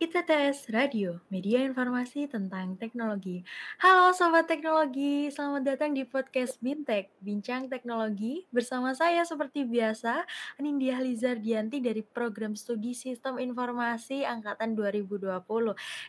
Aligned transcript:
ITTS 0.00 0.72
Radio, 0.72 1.20
media 1.28 1.60
informasi 1.60 2.24
tentang 2.24 2.72
teknologi. 2.80 3.44
Halo 3.84 4.16
Sobat 4.16 4.48
Teknologi, 4.48 5.28
selamat 5.28 5.60
datang 5.60 5.92
di 5.92 6.08
podcast 6.08 6.56
Bintek, 6.56 7.12
Bincang 7.20 7.68
Teknologi. 7.68 8.48
Bersama 8.48 8.96
saya 8.96 9.20
seperti 9.28 9.68
biasa, 9.68 10.24
Anindya 10.56 11.04
Lizardianti 11.04 11.84
dari 11.84 12.00
Program 12.00 12.56
Studi 12.56 12.96
Sistem 12.96 13.36
Informasi 13.44 14.24
Angkatan 14.24 14.72
2020. 14.72 15.36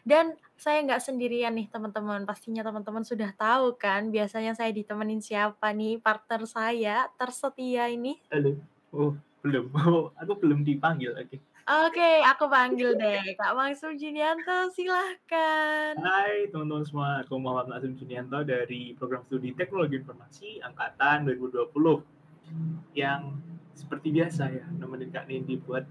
Dan 0.08 0.40
saya 0.56 0.80
nggak 0.88 1.12
sendirian 1.12 1.52
nih 1.52 1.68
teman-teman, 1.68 2.24
pastinya 2.24 2.64
teman-teman 2.64 3.04
sudah 3.04 3.36
tahu 3.36 3.76
kan, 3.76 4.08
biasanya 4.08 4.56
saya 4.56 4.72
ditemenin 4.72 5.20
siapa 5.20 5.68
nih, 5.76 6.00
partner 6.00 6.48
saya 6.48 7.12
tersetia 7.20 7.92
ini. 7.92 8.16
Halo. 8.32 8.56
Oh, 8.96 9.12
belum. 9.44 9.68
Oh, 9.84 10.16
aku 10.16 10.40
belum 10.40 10.64
dipanggil 10.64 11.12
lagi. 11.12 11.44
Oke, 11.62 12.26
aku 12.26 12.50
panggil 12.50 12.98
deh, 12.98 13.38
Kak 13.38 13.54
Maksum 13.54 13.94
Junianto, 13.94 14.74
silahkan. 14.74 15.94
Hai 15.94 16.50
teman-teman 16.50 16.82
semua, 16.82 17.22
aku 17.22 17.38
Muhammad 17.38 17.78
Maksum 17.78 18.02
Junianto 18.02 18.42
dari 18.42 18.98
Program 18.98 19.22
Studi 19.30 19.54
Teknologi 19.54 20.02
Informasi 20.02 20.58
Angkatan 20.66 21.30
2020 21.30 22.98
yang 22.98 23.38
seperti 23.78 24.10
biasa 24.10 24.50
ya, 24.50 24.66
nemenin 24.74 25.14
Kak 25.14 25.30
Nindi 25.30 25.62
buat 25.62 25.86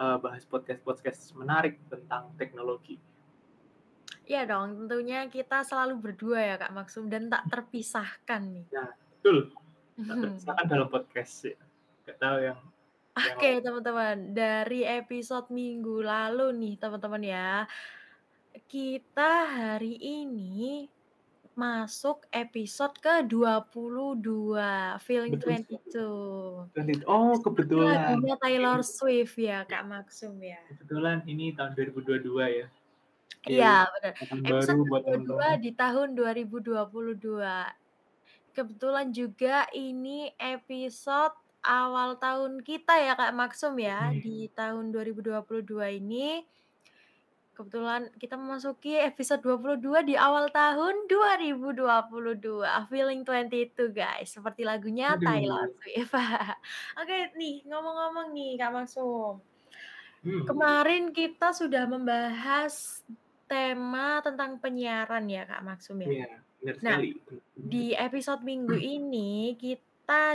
uh, 0.00 0.16
bahas 0.16 0.48
podcast-podcast 0.48 1.36
menarik 1.36 1.76
tentang 1.92 2.32
teknologi. 2.40 2.96
Iya 4.24 4.48
dong, 4.48 4.80
tentunya 4.80 5.28
kita 5.28 5.60
selalu 5.60 6.00
berdua 6.00 6.40
ya 6.40 6.56
Kak 6.56 6.72
Maksum 6.72 7.12
dan 7.12 7.28
tak 7.28 7.44
terpisahkan 7.52 8.48
nih. 8.48 8.66
Nah, 8.72 8.96
betul. 9.20 9.52
Tak 10.00 10.16
terpisahkan 10.24 10.66
dalam 10.72 10.88
podcast 10.88 11.52
ya. 11.52 11.60
Gak 12.08 12.16
tahu 12.16 12.38
yang 12.40 12.58
Oke 13.16 13.64
teman-teman, 13.64 14.36
dari 14.36 14.84
episode 14.84 15.48
minggu 15.48 16.04
lalu 16.04 16.52
nih 16.52 16.76
teman-teman 16.76 17.24
ya, 17.24 17.64
kita 18.68 19.48
hari 19.48 19.96
ini 19.96 20.92
masuk 21.56 22.28
episode 22.28 22.92
ke-22, 23.00 24.52
Feeling 25.00 25.40
Betul 25.40 26.68
22. 26.76 27.08
Oh, 27.08 27.40
kebetulan. 27.40 28.20
lagunya 28.20 28.36
Taylor 28.36 28.84
Swift 28.84 29.40
ya 29.40 29.64
Kak 29.64 29.88
Maksum 29.88 30.36
ya. 30.44 30.60
Kebetulan 30.76 31.24
ini 31.24 31.56
tahun 31.56 31.72
2022 31.72 32.20
ya. 32.36 32.68
Iya 33.48 33.88
benar. 33.96 34.12
Episode 34.12 34.44
baru 34.44 34.84
buat 34.92 35.02
ke-22 35.08 35.24
teman-teman. 35.24 35.64
di 35.64 35.72
tahun 35.72 36.08
2022. 36.12 38.52
Kebetulan 38.52 39.08
juga 39.08 39.64
ini 39.72 40.36
episode 40.36 41.45
awal 41.66 42.14
tahun 42.16 42.62
kita 42.62 42.94
ya 42.96 43.12
Kak 43.12 43.34
Maksum 43.34 43.74
ya, 43.76 44.08
Hmm. 44.08 44.22
di 44.22 44.46
tahun 44.54 44.94
2022 44.94 45.90
ini. 45.90 46.46
Kebetulan 47.52 48.12
kita 48.20 48.36
memasuki 48.36 49.00
episode 49.00 49.40
22 49.40 50.04
di 50.04 50.12
awal 50.12 50.52
tahun 50.52 51.08
2022, 51.08 52.68
Feeling 52.92 53.24
22 53.24 53.96
guys, 53.96 54.36
seperti 54.36 54.60
lagunya 54.60 55.16
Taylor 55.16 55.64
Aduh. 55.64 55.76
Swift. 55.80 56.12
Oke 57.00 57.32
nih, 57.32 57.64
ngomong-ngomong 57.64 58.36
nih 58.36 58.60
Kak 58.60 58.76
Maksum. 58.76 59.40
Hmm. 60.20 60.44
Kemarin 60.44 61.16
kita 61.16 61.56
sudah 61.56 61.88
membahas 61.88 63.00
tema 63.48 64.20
tentang 64.20 64.60
penyiaran 64.60 65.24
ya 65.24 65.48
Kak 65.48 65.64
Maksum 65.64 65.96
ya. 66.04 66.08
Iya, 66.12 66.28
benar 66.60 66.82
Nah, 66.84 66.98
di 67.56 67.96
episode 67.96 68.44
minggu 68.44 68.76
ini 68.76 69.56
kita 69.56 69.80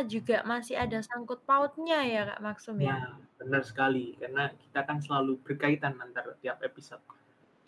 juga 0.03 0.43
masih 0.43 0.75
ada 0.75 0.99
sangkut 0.99 1.39
pautnya 1.47 2.03
ya 2.03 2.27
Kak 2.27 2.39
Maksum 2.43 2.77
ya. 2.83 2.95
Nah, 2.97 3.15
benar 3.39 3.63
sekali 3.63 4.19
karena 4.19 4.51
kita 4.51 4.83
kan 4.83 4.99
selalu 4.99 5.39
berkaitan 5.41 5.95
antara 5.97 6.35
tiap 6.43 6.59
episode. 6.59 7.01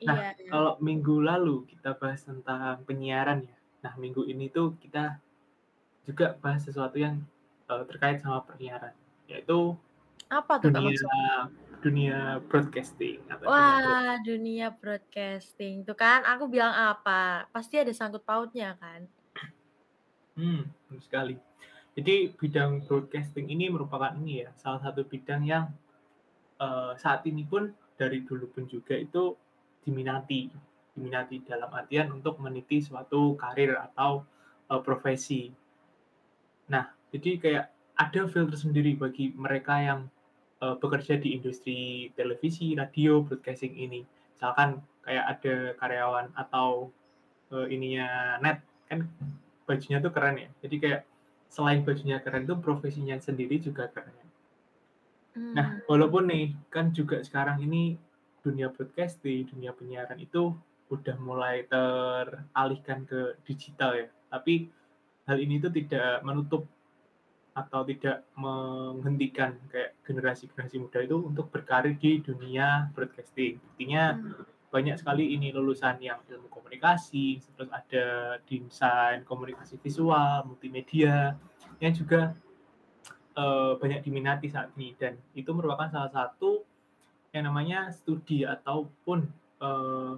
Nah, 0.03 0.35
Iya. 0.35 0.51
kalau 0.51 0.75
minggu 0.83 1.23
lalu 1.23 1.63
kita 1.71 1.95
bahas 1.95 2.27
tentang 2.27 2.83
penyiaran 2.83 3.47
ya. 3.47 3.55
Nah, 3.87 3.93
minggu 3.95 4.27
ini 4.27 4.51
tuh 4.51 4.75
kita 4.83 5.15
juga 6.03 6.35
bahas 6.43 6.67
sesuatu 6.67 6.99
yang 6.99 7.23
uh, 7.71 7.83
terkait 7.87 8.19
sama 8.19 8.43
penyiaran, 8.43 8.91
yaitu 9.31 9.75
Apa 10.27 10.59
tuh 10.59 10.75
dunia 10.75 11.47
dunia 11.83 12.39
broadcasting 12.47 13.19
atau 13.27 13.47
dunia 13.47 13.51
Wah, 13.51 14.15
dunia 14.23 14.67
broadcasting. 14.71 15.83
Tuh 15.83 15.95
kan 15.95 16.23
aku 16.23 16.47
bilang 16.47 16.71
apa, 16.71 17.47
pasti 17.51 17.79
ada 17.79 17.91
sangkut 17.91 18.23
pautnya 18.23 18.75
kan. 18.79 19.07
Hmm, 20.33 20.65
sekali. 21.03 21.37
Jadi 21.93 22.33
bidang 22.33 22.81
broadcasting 22.89 23.53
ini 23.53 23.69
merupakan 23.69 24.17
ini 24.17 24.41
ya, 24.45 24.49
salah 24.57 24.81
satu 24.81 25.05
bidang 25.05 25.45
yang 25.45 25.69
uh, 26.57 26.97
saat 26.97 27.21
ini 27.29 27.45
pun 27.45 27.69
dari 27.93 28.25
dulu 28.25 28.49
pun 28.49 28.65
juga 28.65 28.97
itu 28.97 29.37
diminati, 29.85 30.49
diminati 30.97 31.45
dalam 31.45 31.69
artian 31.69 32.09
untuk 32.09 32.41
meniti 32.41 32.81
suatu 32.81 33.37
karir 33.37 33.77
atau 33.77 34.25
uh, 34.73 34.81
profesi. 34.81 35.53
Nah, 36.73 36.89
jadi 37.13 37.37
kayak 37.37 37.65
ada 37.93 38.21
filter 38.25 38.57
sendiri 38.57 38.97
bagi 38.97 39.29
mereka 39.37 39.77
yang 39.77 40.09
uh, 40.65 40.73
bekerja 40.81 41.21
di 41.21 41.37
industri 41.37 42.09
televisi, 42.17 42.73
radio, 42.73 43.21
broadcasting 43.21 43.77
ini. 43.77 44.01
Misalkan 44.33 44.81
kayak 45.05 45.25
ada 45.37 45.55
karyawan 45.77 46.33
atau 46.33 46.89
uh, 47.53 47.67
ininya 47.69 48.41
net 48.41 48.65
kan 48.89 49.05
bajunya 49.69 50.01
tuh 50.01 50.09
keren 50.09 50.41
ya. 50.41 50.49
Jadi 50.65 50.75
kayak 50.81 51.01
selain 51.53 51.85
bajunya 51.85 52.17
keren 52.17 52.49
tuh 52.49 52.57
profesinya 52.57 53.13
sendiri 53.21 53.61
juga 53.61 53.85
keren. 53.93 54.17
Nah, 55.53 55.67
Hmm. 55.77 55.81
walaupun 55.89 56.29
nih 56.29 56.57
kan 56.73 56.89
juga 56.89 57.21
sekarang 57.21 57.61
ini 57.61 57.97
dunia 58.41 58.73
broadcasting, 58.73 59.45
dunia 59.49 59.73
penyiaran 59.73 60.17
itu 60.17 60.53
udah 60.89 61.15
mulai 61.21 61.65
teralihkan 61.69 63.05
ke 63.05 63.37
digital 63.45 63.97
ya. 63.97 64.07
Tapi 64.29 64.69
hal 65.29 65.37
ini 65.37 65.61
tuh 65.61 65.73
tidak 65.73 66.21
menutup 66.25 66.65
atau 67.53 67.85
tidak 67.85 68.25
menghentikan 68.33 69.53
kayak 69.69 69.93
generasi-generasi 70.05 70.81
muda 70.81 71.05
itu 71.05 71.17
untuk 71.21 71.53
berkarir 71.53 71.93
di 72.01 72.17
dunia 72.21 72.89
broadcasting. 72.97 73.61
Buktinya 73.61 74.17
Hmm. 74.17 74.41
Banyak 74.73 74.97
sekali 74.97 75.37
ini 75.37 75.53
lulusan 75.53 76.01
yang 76.01 76.17
ilmu 76.25 76.49
komunikasi, 76.49 77.37
terus 77.53 77.69
ada 77.69 78.41
desain 78.41 79.21
komunikasi 79.21 79.77
visual, 79.77 80.49
multimedia, 80.49 81.37
yang 81.77 81.93
juga 81.93 82.33
uh, 83.37 83.77
banyak 83.77 84.01
diminati 84.01 84.49
saat 84.49 84.73
ini 84.73 84.97
dan 84.97 85.13
itu 85.37 85.53
merupakan 85.53 85.85
salah 85.93 86.09
satu 86.09 86.65
yang 87.37 87.45
namanya 87.45 87.93
studi 87.93 88.49
ataupun 88.49 89.29
uh, 89.61 90.17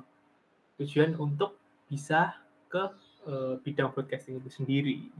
tujuan 0.79 1.19
untuk 1.19 1.59
bisa 1.91 2.39
ke 2.71 2.83
uh, 3.27 3.59
bidang 3.59 3.91
broadcasting 3.91 4.39
itu 4.39 4.47
sendiri. 4.47 5.11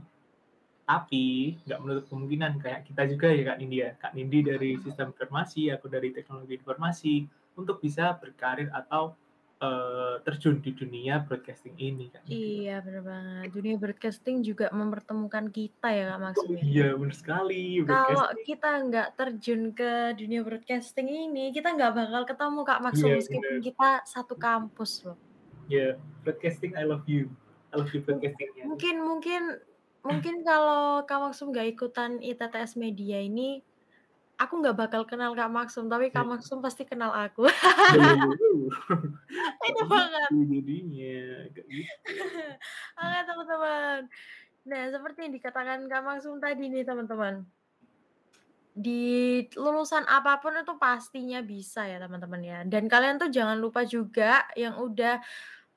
Tapi 0.88 1.60
nggak 1.68 1.80
menutup 1.84 2.04
kemungkinan 2.08 2.56
kayak 2.56 2.88
kita 2.88 3.04
juga 3.04 3.28
ya 3.36 3.52
Kak 3.52 3.58
Nindi 3.60 3.76
ya. 3.84 3.90
Kak 4.00 4.12
Nindi 4.16 4.38
dari 4.48 4.80
sistem 4.80 5.12
informasi, 5.12 5.68
aku 5.76 5.92
dari 5.92 6.08
teknologi 6.16 6.56
informasi 6.56 7.14
untuk 7.56 7.84
bisa 7.84 8.16
berkarir 8.16 8.72
atau 8.72 9.12
uh, 9.60 10.20
terjun 10.24 10.60
di 10.60 10.72
dunia 10.76 11.24
broadcasting 11.24 11.76
ini 11.80 12.12
kan. 12.12 12.22
Iya 12.28 12.84
benar 12.84 13.02
banget. 13.04 13.46
Dunia 13.52 13.76
broadcasting 13.80 14.44
juga 14.44 14.68
mempertemukan 14.72 15.48
kita 15.48 15.88
ya 15.92 16.04
Kak 16.16 16.20
Maksum 16.20 16.50
ya. 16.56 16.62
Iya 16.62 16.88
benar 16.96 17.16
sekali. 17.16 17.62
Kalau 17.84 17.86
Broadcasting. 17.86 18.44
kita 18.44 18.70
nggak 18.90 19.08
terjun 19.16 19.62
ke 19.72 19.90
dunia 20.16 20.40
broadcasting 20.44 21.08
ini, 21.08 21.44
kita 21.52 21.68
nggak 21.72 21.92
bakal 21.94 22.22
ketemu 22.28 22.60
Kak 22.66 22.80
Maksum 22.84 23.08
Iya 23.08 23.16
meskipun 23.20 23.54
benar. 23.56 23.64
kita 23.64 23.90
satu 24.04 24.34
kampus 24.36 24.92
loh. 25.08 25.18
Ya, 25.66 25.98
broadcasting 26.22 26.76
I 26.78 26.84
love 26.86 27.06
you. 27.08 27.32
I 27.74 27.80
love 27.80 27.90
you 27.90 28.00
broadcastingnya. 28.04 28.64
Mungkin 28.68 29.02
mungkin 29.02 29.42
mungkin 30.06 30.34
kalau 30.46 31.02
Kak 31.08 31.18
Maksum 31.18 31.50
nggak 31.50 31.74
ikutan 31.74 32.22
ITTS 32.22 32.78
Media 32.78 33.18
ini, 33.18 33.64
aku 34.36 34.60
nggak 34.60 34.76
bakal 34.76 35.02
kenal 35.08 35.32
Kak 35.32 35.48
Maksum, 35.48 35.88
tapi 35.88 36.12
Kak 36.12 36.24
Hmm. 36.24 36.36
Maksum 36.36 36.60
pasti 36.60 36.84
kenal 36.84 37.12
aku. 37.12 37.48
Itu 39.68 39.82
banget. 39.88 40.30
jadinya, 40.30 41.20
gitu. 41.52 41.60
Oke 43.00 43.18
teman-teman. 43.24 43.98
Nah 44.66 44.82
seperti 44.92 45.18
yang 45.28 45.34
dikatakan 45.34 45.78
Kak 45.88 46.02
Maksum 46.04 46.38
tadi 46.38 46.68
nih 46.68 46.84
teman-teman. 46.84 47.44
Di 48.76 49.40
lulusan 49.56 50.04
apa 50.04 50.36
pun 50.36 50.52
itu 50.52 50.76
pastinya 50.76 51.40
bisa 51.40 51.88
ya 51.88 51.96
teman-teman 51.96 52.40
ya. 52.44 52.58
Dan 52.68 52.92
kalian 52.92 53.16
tuh 53.16 53.32
jangan 53.32 53.56
lupa 53.56 53.88
juga 53.88 54.44
yang 54.52 54.76
udah 54.76 55.16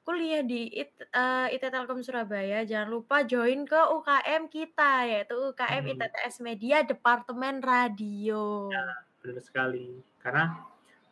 kuliah 0.10 0.42
di 0.42 0.74
IT, 0.74 1.06
eee, 1.14 1.54
IT 1.54 1.70
Telkom 1.70 2.02
Surabaya, 2.02 2.66
jangan 2.66 2.90
lupa 2.90 3.22
join 3.30 3.62
ke 3.62 3.78
UKM 3.78 4.50
kita, 4.50 5.06
yaitu 5.06 5.38
UKM 5.38 5.86
Hmm. 5.86 5.94
ITTS 5.94 6.42
Media 6.42 6.82
Departemen 6.82 7.62
Radio. 7.62 8.74
Ya, 8.74 9.06
benar 9.22 9.38
sekali. 9.46 10.02
Karena 10.18 10.66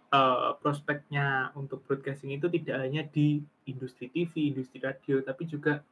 uh, 0.09 0.57
prospeknya 0.57 1.53
untuk 1.53 1.85
broadcasting 1.85 2.33
itu 2.41 2.49
tidak 2.49 2.81
hanya 2.81 3.05
di 3.05 3.37
industri 3.69 4.09
TV, 4.09 4.49
industri 4.49 4.81
radio, 4.81 5.21
tapi 5.21 5.45
juga 5.45 5.85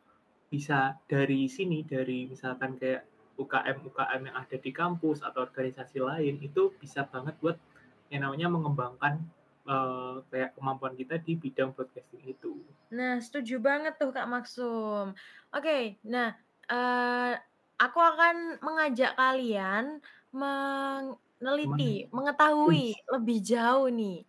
bisa 0.50 0.98
dari 1.06 1.46
sini, 1.46 1.86
dari 1.86 2.26
misalkan 2.26 2.74
kayak 2.82 3.06
UKM-UKM 3.38 4.22
yang 4.34 4.38
ada 4.42 4.58
di 4.58 4.72
kampus 4.74 5.22
atau 5.22 5.46
organisasi 5.46 6.02
lain, 6.02 6.42
itu 6.42 6.74
bisa 6.82 7.06
banget 7.06 7.38
buat 7.38 7.62
yang 8.10 8.26
namanya 8.26 8.50
mengembangkan 8.50 9.22
uh, 9.66 10.22
kayak 10.30 10.54
kemampuan 10.56 10.94
kita 10.94 11.20
di 11.20 11.36
bidang 11.36 11.74
broadcasting 11.74 12.24
itu. 12.26 12.62
Nah, 12.94 13.20
setuju 13.20 13.60
banget 13.60 13.98
tuh 13.98 14.14
Kak 14.14 14.30
Maksum. 14.30 15.18
Oke, 15.52 16.00
nah, 16.06 16.38
uh, 16.70 17.34
aku 17.76 18.00
akan 18.00 18.62
mengajak 18.62 19.18
kalian 19.18 20.00
meneliti, 20.32 22.08
mengetahui 22.14 22.96
lebih 23.12 23.40
jauh 23.42 23.90
nih, 23.92 24.24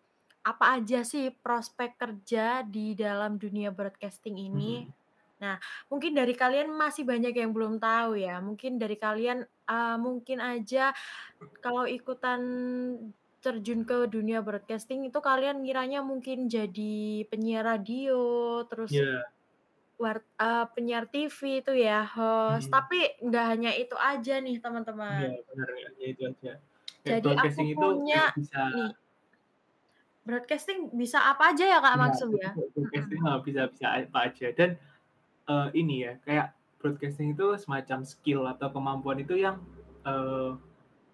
apa 0.47 0.79
aja 0.79 1.03
sih 1.03 1.35
prospek 1.35 1.99
kerja 1.99 2.63
di 2.63 2.95
dalam 2.95 3.37
dunia 3.37 3.71
broadcasting 3.75 4.39
ini. 4.39 4.87
Mhm. 4.87 4.95
Nah, 5.37 5.61
mungkin 5.93 6.17
dari 6.17 6.33
kalian 6.33 6.73
masih 6.73 7.05
banyak 7.05 7.37
yang 7.37 7.53
belum 7.53 7.77
tahu 7.77 8.17
ya, 8.17 8.41
mungkin 8.41 8.81
dari 8.81 8.97
kalian, 8.97 9.45
uh, 9.69 10.01
mungkin 10.01 10.41
aja 10.41 10.97
kalau 11.61 11.85
ikutan 11.85 12.41
terjun 13.47 13.81
ke 13.91 13.97
dunia 14.15 14.39
broadcasting 14.47 15.01
itu 15.09 15.19
kalian 15.29 15.57
ngiranya 15.63 16.01
mungkin 16.11 16.39
jadi 16.57 16.93
penyiar 17.31 17.65
radio, 17.71 18.15
terus 18.71 18.93
Iya. 18.93 19.27
war 20.03 20.19
eee, 20.43 20.65
penyiar 20.75 21.05
TV 21.13 21.41
itu 21.63 21.73
ya, 21.87 22.05
host, 22.15 22.67
Mhm. 22.67 22.77
tapi 22.77 22.97
nggak 23.27 23.45
hanya 23.53 23.71
itu 23.83 23.97
aja 24.11 24.33
nih 24.45 24.57
Iya, 25.13 25.27
teman-teman. 25.27 25.31
bener, 25.49 25.69
nggak 25.75 25.87
hanya 25.95 26.05
itu 26.13 26.23
aja. 26.31 26.51
Kayak 27.03 27.19
Jadi 27.23 27.31
aku 27.39 27.63
broadcasting 27.63 27.69
itu 27.75 27.87
punya 28.11 28.17
bisa 28.37 28.61
nih 28.73 28.97
broadcasting 30.27 30.91
bisa 31.01 31.19
apa 31.31 31.55
aja 31.55 31.65
ya 31.73 31.79
Kak 31.85 31.95
Iya, 31.95 32.03
Maksum 32.03 32.31
jadi 32.31 32.47
ya? 32.47 32.51
kayak 32.55 32.69
Mhm. 32.83 33.07
broadcasting 33.07 33.21
heeh, 33.25 33.39
bisa 33.47 33.63
bisa 33.73 33.87
apa 34.03 34.19
aja 34.27 34.47
dan, 34.59 34.71
eee, 35.51 35.69
ini 35.81 35.95
ya, 36.07 36.13
kayak 36.27 36.49
broadcasting 36.81 37.29
itu 37.35 37.47
semacam 37.63 38.01
skill 38.13 38.43
atau 38.53 38.69
kemampuan 38.75 39.19
itu 39.25 39.35
yang, 39.47 39.57
eee, 40.09 40.51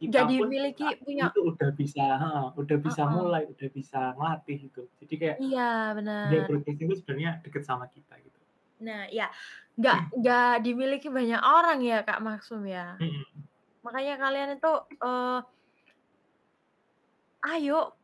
Kita 0.02 0.20
pun 0.36 0.48
dimiliki 0.50 0.82
saat 0.82 0.96
ini 1.06 1.06
punya 1.06 1.26
tuh 1.34 1.42
udah 1.54 1.70
bisa 1.80 2.02
heeh, 2.22 2.44
udah 2.60 2.76
bisa 2.86 3.02
Heeh. 3.04 3.16
mulai, 3.16 3.42
udah 3.52 3.68
bisa 3.78 3.98
ngelatih 4.16 4.56
gitu. 4.70 4.80
Jadi 5.00 5.14
kayak 5.20 5.38
Iya, 5.40 5.94
bener. 5.96 6.48
broadcasting 6.48 6.88
itu 6.90 6.96
sebenarnya 7.02 7.30
deket 7.44 7.62
sama 7.68 7.86
kita 7.90 8.14
gitu. 8.26 8.40
Nah, 8.80 9.04
iya, 9.12 9.28
nggak 9.78 9.98
nggak 10.16 10.46
dimiliki 10.64 11.08
banyak 11.12 11.40
orang 11.44 11.78
ya 11.84 11.96
Kak 12.06 12.20
Maksum 12.24 12.62
ya. 12.64 12.80
Mhm. 13.00 13.48
Makanya 13.84 14.14
kalian 14.22 14.50
itu, 14.58 14.70
eee 15.04 15.38
"Ayo 17.42 17.98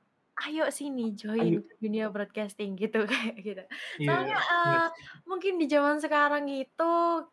ayo 0.47 0.63
sini 0.79 1.03
Ayo. 1.41 1.59
join 1.59 1.65
ke 1.69 1.75
dunia 1.83 2.05
broadcasting," 2.15 2.71
gitu 2.81 2.99
kayak 3.13 3.37
gitu. 3.47 3.63
Soalnya, 4.07 4.37
Iya, 4.37 4.49
bener 4.63 4.81
eee, 4.81 4.89
sih. 4.95 5.09
mungkin 5.31 5.53
di 5.61 5.67
zaman 5.75 5.97
sekarang 6.05 6.45
itu 6.51 6.85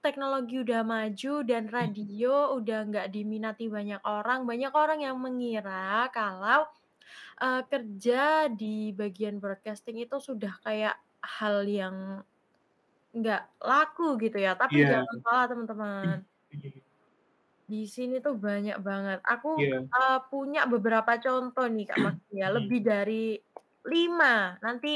teknologi 0.03 0.53
udah 0.65 0.81
maju 0.87 1.29
dan 1.49 1.63
Mhm. 1.79 2.07
radio 2.07 2.55
udah 2.57 2.77
nggak 2.89 3.07
diminati 3.15 3.63
banyak 3.69 4.01
orang, 4.07 4.39
banyak 4.49 4.71
orang 4.75 4.99
yang 5.05 5.17
mengira 5.21 6.09
kalau, 6.15 6.65
eee, 7.43 7.61
kerja 7.71 8.49
di 8.59 8.93
bagian 8.99 9.37
broadcasting 9.43 9.97
itu 10.03 10.17
sudah 10.21 10.53
kayak 10.65 10.95
hal 11.23 11.63
yang 11.69 11.97
nggak 13.17 13.41
laku 13.69 14.03
gitu 14.23 14.37
ya, 14.45 14.51
tapi 14.61 14.77
Iya. 14.77 14.89
jangan 14.91 15.17
salah 15.25 15.45
teman-teman. 15.51 16.27
Di 17.71 17.89
sini 17.89 18.13
tuh 18.21 18.37
banyak 18.45 18.77
banget. 18.87 19.17
Aku, 19.25 19.49
Iya. 19.55 19.87
eee, 19.93 20.17
punya 20.29 20.59
beberapa 20.71 21.11
contoh 21.17 21.65
nih 21.73 21.85
Kak 21.89 21.99
Maksum 22.05 22.33
ya, 22.41 22.47
Mhm. 22.53 22.55
lebih 22.57 22.79
dari 22.85 23.13
5. 23.89 24.53
Nanti 24.61 24.87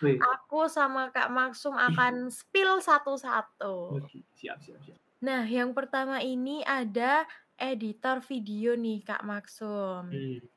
Wih. 0.00 0.30
aku 0.32 0.56
sama 0.76 1.00
Kak 1.14 1.28
Maksum 1.36 1.74
akan 1.88 2.28
spill 2.28 2.70
satu-satu. 2.84 3.68
Oke, 3.88 4.22
siap 4.34 4.62
siap 4.62 4.82
siap. 4.84 4.98
Nah, 5.22 5.44
yang 5.44 5.76
pertama 5.76 6.24
ini 6.24 6.64
ada 6.64 7.28
editor 7.60 8.24
video 8.24 8.72
nih 8.72 9.04
Kak 9.04 9.20
Maksum. 9.20 10.04
Mmm. 10.12 10.50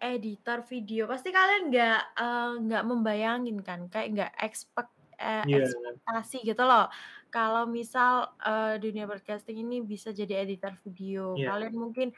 Editor 0.00 0.64
video, 0.70 1.04
pasti 1.12 1.28
kalian 1.36 1.68
nggak, 1.68 1.98
eee, 2.20 2.50
nggak 2.64 2.84
membayangin 2.90 3.58
kan, 3.68 3.80
kayak 3.92 4.08
nggak 4.16 4.32
expect 4.44 4.92
eee, 5.20 5.42
Iya. 5.42 5.60
ekspektasi 5.60 6.36
gitu 6.48 6.62
loh, 6.64 6.88
kalau 7.34 7.64
misal, 7.78 8.34
eee, 8.42 8.78
dunia 8.84 9.04
broadcasting 9.08 9.58
ini 9.64 9.76
bisa 9.92 10.10
jadi 10.20 10.34
editor 10.44 10.74
video. 10.84 11.22
Iya. 11.34 11.48
Kalian 11.48 11.74
mungkin, 11.78 12.08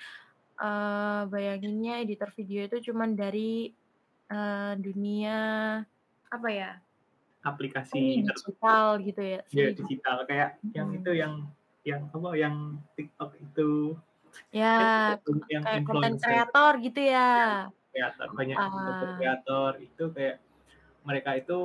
eee, 0.63 1.21
bayanginnya 1.33 1.93
editor 2.05 2.31
video 2.39 2.61
itu 2.69 2.79
cuman 2.93 3.11
dari, 3.19 3.73
eee, 4.33 4.73
dunia 4.85 5.37
apa 6.35 6.49
ya 6.61 6.71
Aplikasi 7.51 8.23
digital 8.29 8.87
gitu 9.07 9.21
ya, 9.33 9.39
Iya, 9.55 9.67
seni 9.73 9.73
digital 9.79 10.17
kayak 10.29 10.51
yang 10.77 10.89
itu 10.99 11.11
yang 11.23 11.35
yang 11.89 12.03
apa, 12.17 12.31
yang 12.43 12.57
TikTok 12.97 13.31
itu, 13.45 13.71
Ya, 14.59 14.67
yang 15.53 15.65
kayak 15.65 15.83
konten 15.89 16.13
kreator 16.23 16.73
gitu 16.85 17.01
ya? 17.13 17.21
Iya, 17.37 17.45
kreator, 17.93 18.29
banyak 18.39 18.59
influencer 18.69 19.11
Heeh. 19.15 19.17
kreator 19.17 19.71
itu 19.87 20.05
kayak 20.17 20.37
mereka 21.09 21.31
itu, 21.41 21.59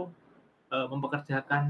eee, 0.73 0.87
mempekerjakan, 0.91 1.65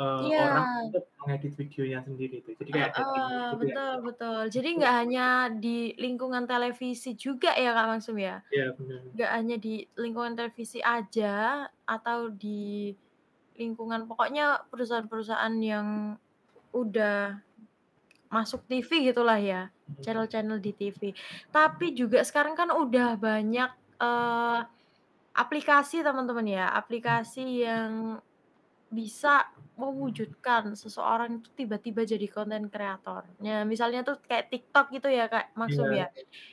eee, 0.00 0.26
orang 0.42 0.64
Iya. 0.64 0.82
untuk 0.84 1.04
mengedit 1.20 1.52
videonya 1.60 1.98
sendiri 2.06 2.34
itu. 2.42 2.50
Jadi 2.60 2.70
kayak 2.74 2.88
ada 2.94 3.02
timnya 3.12 3.40
Heeh, 3.40 3.52
gitu 3.52 3.64
ya. 3.72 3.78
betul 3.78 3.92
betul. 4.06 4.40
Jadi 4.48 4.68
Itu 4.70 4.80
nggak 4.80 4.94
hanya 5.04 5.24
di 5.52 5.92
lingkungan 6.00 6.48
televisi 6.48 7.12
juga 7.18 7.52
ya 7.52 7.76
Kak 7.76 7.86
Maksum 7.90 8.16
ya? 8.16 8.40
Iya, 8.50 8.72
bener. 8.78 9.12
Nggak 9.16 9.30
hanya 9.36 9.56
di 9.60 9.74
lingkungan 9.98 10.34
televisi 10.38 10.78
aja, 10.84 11.66
atau 11.86 12.30
di 12.32 12.92
lingkungan 13.58 14.06
pokoknya 14.10 14.68
perusahaan-perusahaan 14.72 15.56
yang 15.62 15.88
udah 16.74 17.40
masuk 18.32 18.64
TV 18.70 18.90
gitulah 19.12 19.38
ya, 19.40 19.70
Mhm. 19.88 20.04
channel-channel 20.04 20.58
di 20.62 20.72
TV. 20.76 21.02
Tapi 21.54 21.94
juga 21.96 22.22
sekarang 22.26 22.54
kan 22.58 22.70
udah 22.74 23.16
banyak, 23.20 23.70
eee, 24.02 24.60
aplikasi 25.36 26.02
teman-teman 26.06 26.46
ya, 26.48 26.66
aplikasi 26.74 27.64
yang 27.66 28.20
bisa 28.92 29.28
mewujudkan 29.80 30.76
seseorang 30.76 31.40
itu 31.40 31.48
tiba-tiba 31.60 32.02
jadi 32.04 32.26
konten 32.28 32.68
kreator. 32.72 33.22
Nah, 33.44 33.64
misalnya 33.72 34.00
tuh 34.08 34.16
kayak 34.28 34.52
TikTok 34.52 34.86
gitu 34.96 35.08
ya 35.08 35.24
Kak 35.32 35.56
Maksum 35.60 35.88
Iya. 35.88 36.00
ya, 36.00 36.06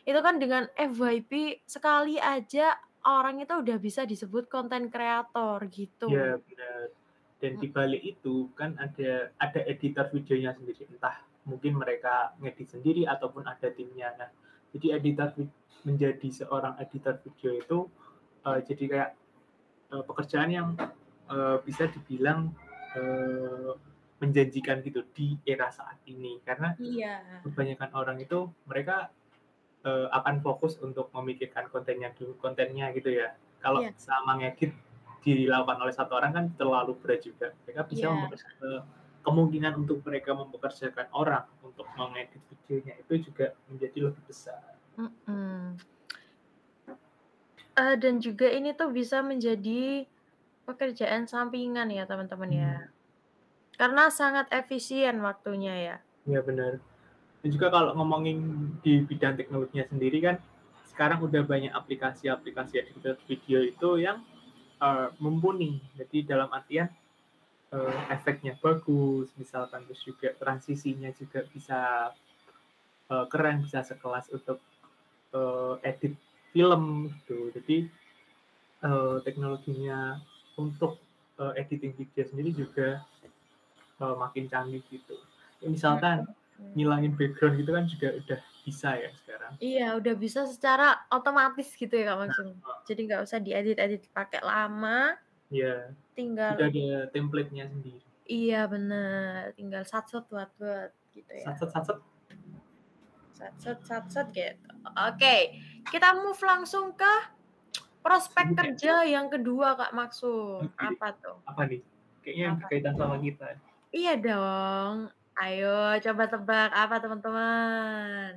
itu 0.08 0.20
kan 0.26 0.36
dengan 0.44 0.64
FYP 0.76 1.32
sekali 1.68 2.16
aja 2.22 2.80
orang 3.08 3.36
itu 3.44 3.54
udah 3.64 3.78
bisa 3.84 4.02
disebut 4.08 4.48
konten 4.54 4.88
kreator 4.94 5.60
gitu. 5.72 6.06
Iya, 6.08 6.40
bener. 6.48 6.84
Dan 7.40 7.54
di 7.60 7.68
Mhm. 7.68 7.72
balik 7.72 8.02
itu 8.04 8.52
kan 8.60 8.76
ada 8.80 9.32
ada 9.40 9.60
editor 9.68 10.06
videonya 10.12 10.52
sendiri, 10.56 10.84
entah 10.92 11.24
mungkin 11.48 11.80
mereka 11.80 12.36
ngedit 12.40 12.68
sendiri 12.76 13.04
ataupun 13.08 13.44
ada 13.48 13.68
timnya. 13.72 14.12
Nah, 14.20 14.30
jadi 14.76 15.00
editor 15.00 15.30
menjadi 15.88 16.28
seorang 16.44 16.76
editor 16.84 17.16
video 17.24 17.52
itu, 17.64 17.78
eee, 18.48 18.60
jadi 18.68 18.84
kayak, 18.92 19.10
eee, 19.94 20.04
pekerjaan 20.10 20.50
yang, 20.52 20.70
eee, 21.32 21.58
bisa 21.68 21.88
dibilang, 21.94 22.54
eee, 22.98 23.72
menjanjikan 24.22 24.84
gitu 24.86 25.02
di 25.16 25.38
era 25.48 25.70
saat 25.72 26.00
ini. 26.10 26.42
Karena 26.44 26.76
Iya. 26.78 27.46
kebanyakan 27.46 27.92
orang 27.96 28.18
itu 28.24 28.52
mereka, 28.70 29.12
eee, 29.88 30.08
akan 30.14 30.36
fokus 30.46 30.78
untuk 30.84 31.12
memikirkan 31.16 31.70
kontennya 31.74 32.12
dulu 32.18 32.36
kontennya 32.42 32.92
gitu 32.98 33.12
ya. 33.14 33.36
Kalau 33.64 33.82
Iya. 33.82 33.94
sama 34.00 34.40
ngedit 34.42 34.74
dilakukan 35.26 35.80
oleh 35.84 35.94
1 35.96 36.14
orang 36.20 36.32
kan 36.36 36.46
terlalu 36.60 36.94
berat 37.02 37.22
juga. 37.26 37.48
Mereka 37.68 37.82
bisa 37.92 38.08
Iya. 38.08 38.34
eee, 38.64 38.82
kemungkinan 39.26 39.74
untuk 39.84 40.02
mereka 40.08 40.32
mempekerjakan 40.38 41.08
orang 41.16 41.46
untuk 41.66 41.88
mengedit 42.00 42.42
videonya 42.52 42.96
itu 43.04 43.30
juga 43.32 43.54
menjadi 43.72 44.00
lebih 44.12 44.24
besar. 44.30 44.80
Mhm. 44.98 45.82
Eee, 47.78 47.96
dan 48.02 48.18
juga 48.24 48.50
ini 48.50 48.74
tuh 48.74 48.90
bisa 48.90 49.22
menjadi 49.22 50.10
pekerjaan 50.70 51.24
sampingan 51.32 51.90
ya 51.98 52.04
teman-teman 52.10 52.52
ya. 52.62 52.72
Mmm. 52.72 52.90
Karena 53.80 54.04
sangat 54.20 54.46
efisien 54.60 55.16
waktunya 55.28 55.74
ya. 55.88 55.96
Iya, 56.28 56.40
bener. 56.44 56.74
Dan 57.42 57.50
juga 57.56 57.68
kalau 57.72 57.92
ngomongin 57.98 58.40
di 58.84 59.04
bidang 59.08 59.36
teknologinya 59.40 59.86
sendiri 59.92 60.20
kan, 60.24 60.38
sekarang 60.92 61.20
udah 61.28 61.44
banyak 61.48 61.72
aplikasi-aplikasi 61.74 62.74
editor 62.84 63.16
video 63.30 63.60
itu 63.64 63.90
yang, 64.02 64.24
eee, 64.82 65.08
mumpuni. 65.24 65.80
Jadi 66.00 66.26
dalam 66.28 66.50
artian, 66.52 66.90
eee, 67.76 68.00
efeknya 68.16 68.54
bagus, 68.64 69.34
misalkan 69.42 69.86
terus 69.88 70.02
juga 70.06 70.30
transisinya 70.42 71.12
juga 71.16 71.46
bisa, 71.54 71.80
eee, 73.12 73.26
keren, 73.32 73.58
bisa 73.66 73.80
sekelas 73.86 74.30
untuk, 74.34 74.60
eee, 75.36 75.74
edit 75.90 76.14
film 76.54 77.10
gitu. 77.16 77.52
Jadi, 77.56 77.78
eee, 78.86 79.16
teknologinya 79.28 80.22
untuk, 80.60 81.00
eee, 81.40 81.54
editing 81.64 81.94
video 81.96 82.24
sendiri 82.28 82.52
juga, 82.52 82.88
eee, 84.02 84.16
makin 84.24 84.44
canggih 84.52 84.84
gitu. 84.92 85.16
Ya 85.64 85.68
misalkan 85.72 86.18
Mhm. 86.60 86.72
ngilangin 86.76 87.14
background 87.20 87.56
gitu 87.60 87.72
kan 87.76 87.86
juga 87.88 88.08
udah 88.20 88.40
bisa 88.68 88.90
ya 89.00 89.10
sekarang. 89.24 89.54
Iya, 89.60 89.86
udah 90.00 90.14
bisa 90.16 90.42
secara 90.48 90.88
otomatis 91.12 91.68
gitu 91.76 91.92
ya 91.92 92.04
Kak 92.14 92.16
Nah, 92.16 92.24
Maksum. 92.28 92.48
heeh. 92.60 92.80
Jadi 92.88 93.00
nggak 93.08 93.22
usah 93.28 93.40
diedit-edit 93.44 94.02
pakai 94.14 94.42
lama, 94.44 95.16
Iya. 95.50 95.74
Udah 95.98 96.18
tinggal 96.18 96.54
ada 96.70 97.10
template-nya 97.14 97.66
sendiri. 97.74 98.02
Iya 98.30 98.70
bener, 98.70 99.58
tinggal 99.58 99.84
gitu 101.18 101.34
ya. 101.34 101.50
Sat-set 103.40 103.80
sat-set 103.88 104.28
gitu. 104.36 104.70
Oke, 105.08 105.36
kita 105.90 106.12
move 106.20 106.40
langsung 106.44 106.92
ke 106.94 107.14
Prospek 108.00 108.56
kerja 108.56 109.04
yang 109.04 109.28
kedua, 109.28 109.76
Kak 109.76 109.92
Maksum, 109.92 110.66
Oke, 110.66 110.80
apa 110.80 111.08
tuh? 111.20 111.38
apa 111.44 111.62
nih? 111.68 111.82
Kayaknya 112.24 112.44
yang 112.44 112.56
Apa 112.56 112.62
berkaitan 112.64 112.94
sama 112.96 113.16
kita. 113.20 113.46
Iya 113.90 114.14
dong. 114.16 114.96
Ayo 115.36 115.78
coba 116.00 116.24
tebak 116.28 116.70
apa 116.70 116.96
teman-teman? 117.00 118.32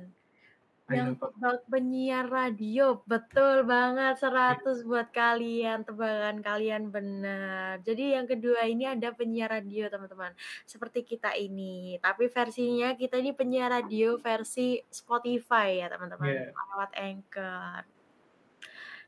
Yang 0.91 1.15
tebak 1.15 1.63
penyiar 1.67 2.27
radio, 2.27 2.99
betul 3.07 3.63
banget 3.63 4.19
Oke. 4.19 4.27
100 4.67 4.83
buat 4.83 5.07
kalian, 5.09 5.87
tebakan 5.87 6.43
kalian 6.43 6.91
benar. 6.91 7.79
Jadi 7.81 8.19
yang 8.19 8.27
kedua 8.27 8.67
ini 8.67 8.83
ada 8.83 9.15
penyiar 9.15 9.47
radio 9.49 9.87
teman-teman, 9.87 10.35
seperti 10.63 11.07
kita 11.07 11.33
ini, 11.33 11.97
tapi 11.97 12.27
versinya 12.27 12.91
kita 12.93 13.15
ini 13.15 13.31
penyiar 13.31 13.71
radio 13.71 14.19
versi 14.19 14.75
Spotify 14.91 15.81
ya 15.81 15.87
teman-teman, 15.87 16.27
Iya. 16.29 16.51
lewat 16.51 16.91
Anchor. 16.99 17.81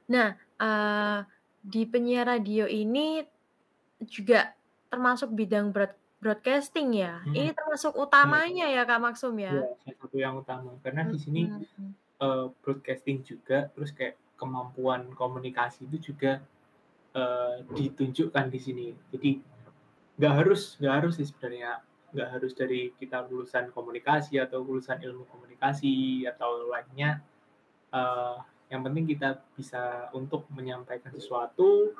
Nah, 0.05 0.29
eee, 0.61 1.17
di 1.65 1.81
penyiar 1.91 2.25
radio 2.31 2.65
ini 2.69 3.23
juga 4.15 4.53
termasuk 4.91 5.31
bidang 5.39 5.71
broad 5.75 5.93
broadcasting 6.23 6.95
ya? 6.97 7.25
Mhm, 7.25 7.35
Ini 7.37 7.51
termasuk 7.57 7.93
bener. 8.21 8.43
utamanya 8.45 8.65
ya, 8.71 8.83
Kak 8.89 9.01
Maksum 9.03 9.35
Iya, 9.49 9.61
ya? 9.61 9.67
salah 9.85 9.95
satu 10.01 10.17
yang 10.17 10.35
utama. 10.41 10.71
Karena 10.83 11.03
di 11.05 11.17
sini, 11.21 11.41
Mhm. 11.41 11.95
eee, 12.23 12.45
broadcasting 12.63 13.19
juga, 13.25 13.57
terus 13.73 13.91
kayak 13.97 14.15
kemampuan 14.39 15.01
komunikasi 15.21 15.85
itu 15.89 15.97
juga, 16.13 16.31
eee, 17.15 17.55
ditunjukkan 17.77 18.45
di 18.53 18.59
sini. 18.67 18.87
Jadi 19.13 19.31
nggak 20.19 20.33
harus 20.39 20.61
nggak 20.81 20.95
harus 20.99 21.13
sih 21.19 21.27
sebenarnya, 21.29 21.71
nggak 22.13 22.29
harus 22.35 22.53
dari 22.61 22.81
kita 22.99 23.17
lulusan 23.29 23.65
komunikasi 23.77 24.33
atau 24.45 24.59
lulusan 24.67 24.99
ilmu 25.05 25.25
komunikasi 25.33 26.25
atau 26.31 26.51
lainnya, 26.73 27.23
eee, 27.93 28.37
yang 28.71 28.81
penting 28.85 29.05
kita 29.05 29.41
bisa 29.57 30.09
untuk 30.13 30.49
menyampaikan 30.53 31.11
sesuatu, 31.13 31.93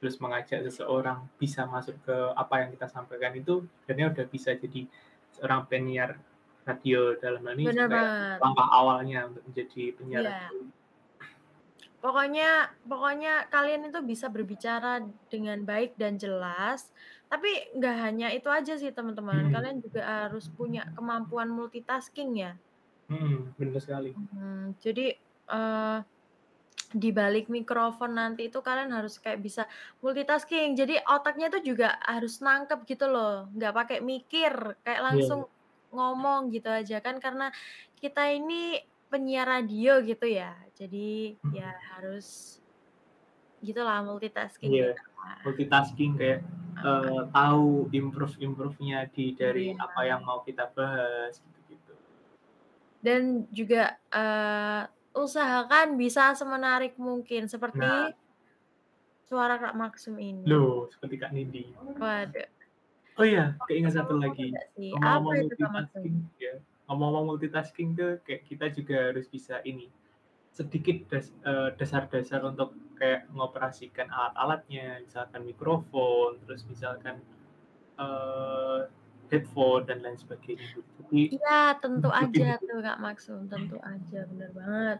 terus 0.00 0.16
mengajak 0.20 0.60
seseorang 0.68 1.28
bisa 1.40 1.64
masuk 1.68 1.96
ke 2.06 2.16
apa 2.36 2.64
yang 2.66 2.70
kita 2.76 2.86
sampaikan 2.90 3.32
itu 3.36 3.64
sebenarnya 3.84 4.08
udah 4.14 4.26
bisa 4.28 4.50
jadi 4.56 4.82
seorang 5.36 5.66
penyiar 5.70 6.20
radio, 6.68 7.14
dalam 7.18 7.42
hal 7.46 7.54
ini 7.58 7.68
langkah 8.42 8.68
awalnya 8.70 9.30
untuk 9.30 9.44
menjadi 9.48 9.82
penyiar 9.96 10.24
radio. 10.30 10.68
Pokoknya 12.02 12.68
pokoknya 12.84 13.48
kalian 13.52 13.88
itu 13.88 14.00
bisa 14.04 14.28
berbicara 14.28 15.00
dengan 15.32 15.64
baik 15.64 15.96
dan 15.96 16.20
jelas, 16.20 16.92
tapi 17.32 17.48
nggak 17.76 17.96
hanya 18.04 18.26
itu 18.36 18.48
aja 18.52 18.76
sih 18.80 18.92
teman-teman, 18.92 19.48
Mhm. 19.48 19.52
kalian 19.54 19.78
juga 19.84 20.00
harus 20.04 20.44
punya 20.52 20.84
kemampuan 20.96 21.48
multitasking 21.48 22.30
ya. 22.36 22.60
Mhm, 23.08 23.54
bener 23.58 23.78
sekali. 23.78 24.16
Mhm, 24.16 24.78
jadi, 24.80 25.12
eee, 25.50 25.98
di 26.94 27.10
balik 27.14 27.46
mikrofon 27.52 28.12
nanti 28.18 28.48
itu 28.50 28.58
kalian 28.64 28.90
harus 28.96 29.18
kayak 29.22 29.40
bisa 29.46 29.62
multitasking, 30.04 30.74
jadi 30.80 31.02
otaknya 31.08 31.48
tuh 31.54 31.62
juga 31.64 31.98
harus 32.04 32.38
nangkep 32.44 32.80
gitu 32.90 33.06
loh, 33.10 33.50
nggak 33.56 33.74
pakai 33.78 33.98
mikir, 34.04 34.54
kayak 34.86 35.02
Iya. 35.08 35.16
langsung 35.16 35.50
ngomong 35.94 36.50
gitu 36.54 36.68
aja, 36.72 36.98
kan 37.04 37.16
karena 37.24 37.50
kita 38.00 38.20
ini 38.36 38.80
penyiar 39.10 39.46
radio 39.50 40.02
gitu 40.04 40.26
ya, 40.28 40.56
jadi 40.78 41.38
ya 41.54 41.70
harus 41.96 42.58
gitulah 43.64 43.98
multitasking 44.04 44.72
Iya, 44.72 44.88
gitulah. 44.88 45.40
multitasking 45.44 46.12
kayak, 46.20 46.40
eee, 46.86 47.20
tahu 47.36 47.68
improve-improve-nya 48.00 48.98
di 49.14 49.24
dari 49.40 49.64
Iya. 49.64 49.76
apa 49.84 50.00
yang 50.10 50.20
mau 50.28 50.40
kita 50.48 50.64
bahas, 50.76 51.32
gitu-gitu. 51.44 51.92
Dan 53.04 53.48
juga, 53.52 53.96
eee, 54.12 54.82
usahakan 55.18 55.96
bisa 56.02 56.32
semenarik 56.38 56.94
mungkin, 57.00 57.46
Nah. 57.46 57.52
seperti 57.52 58.16
suara 59.26 59.58
Kak 59.58 59.74
Maksum 59.74 60.16
ini. 60.22 60.46
Loh, 60.46 60.86
seperti 60.92 61.14
Kak 61.18 61.32
Nindi. 61.34 61.74
Waduh. 61.98 62.46
Oh 63.18 63.24
iya, 63.24 63.56
Sama 63.56 63.66
keinget 63.68 63.92
satu 63.96 64.14
lagi, 64.20 64.46
ngomong-ngomong 64.92 65.36
multitasking 65.48 66.16
ya, 66.38 66.54
ngomong-ngomong 66.86 67.24
multitasking 67.32 67.88
tuh 67.96 68.20
kayak 68.22 68.42
kita 68.44 68.66
juga 68.76 68.96
harus 69.10 69.26
bisa 69.32 69.58
ini, 69.64 69.88
sedikit 70.52 70.96
eee, 71.48 71.68
dasar-dasar 71.80 72.40
untuk 72.44 72.76
kayak 73.00 73.26
mengoperasikan 73.32 74.08
alat-alatnya, 74.12 75.00
misalkan 75.06 75.42
mikrofon, 75.48 76.38
terus 76.44 76.62
misalkan, 76.68 77.24
eee, 77.98 78.80
headphone 79.30 79.82
dan 79.88 79.98
lain 80.04 80.18
sebagainya 80.18 80.66
gitu. 80.76 80.90
Iya, 81.32 81.50
tentu 81.82 82.06
aja 82.20 82.44
tuh 82.66 82.78
Kak 82.86 82.98
Maksum, 83.04 83.40
tentu 83.52 83.74
aja, 83.90 84.16
bener 84.30 84.50
banget. 84.58 84.98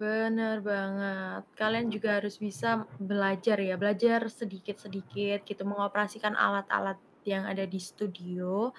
Bener 0.00 0.64
banget, 0.64 1.44
kalian 1.60 1.92
juga 1.92 2.16
harus 2.16 2.40
bisa 2.40 2.88
belajar 2.96 3.60
ya, 3.60 3.76
belajar 3.76 4.20
sedikit-sedikit 4.32 5.44
gitu, 5.44 5.62
mengoperasikan 5.68 6.32
alat-alat 6.40 6.96
yang 7.28 7.44
ada 7.44 7.68
di 7.68 7.76
studio 7.76 8.72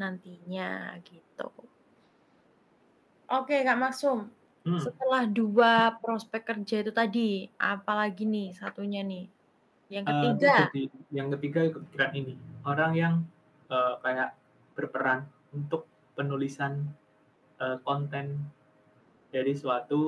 nantinya, 0.00 0.98
gitu. 1.06 1.68
Oke 3.32 3.64
Kak 3.64 3.80
Maksum, 3.80 4.36
Mmm. 4.66 4.78
setelah 4.84 5.24
2 5.24 5.96
prospek 5.96 6.42
kerja 6.44 6.84
itu 6.84 6.92
tadi, 6.92 7.48
apalagi 7.56 8.28
nih 8.28 8.52
satunya 8.52 9.00
nih, 9.00 9.32
yang 9.92 10.06
Eee, 10.08 10.28
ini 10.40 10.50
ketiga? 10.50 10.52
jadi 10.52 10.80
yang 11.18 11.28
ketiga 11.34 11.60
kepikiran 11.72 12.12
ini, 12.20 12.34
orang 12.68 12.92
yang, 13.02 13.14
eee, 13.72 13.94
kayak 14.04 14.30
berperan 14.76 15.20
untuk 15.56 15.88
penulisan, 16.16 16.92
eee, 17.62 17.76
konten 17.88 18.26
dari 19.34 19.52
suatu, 19.62 20.02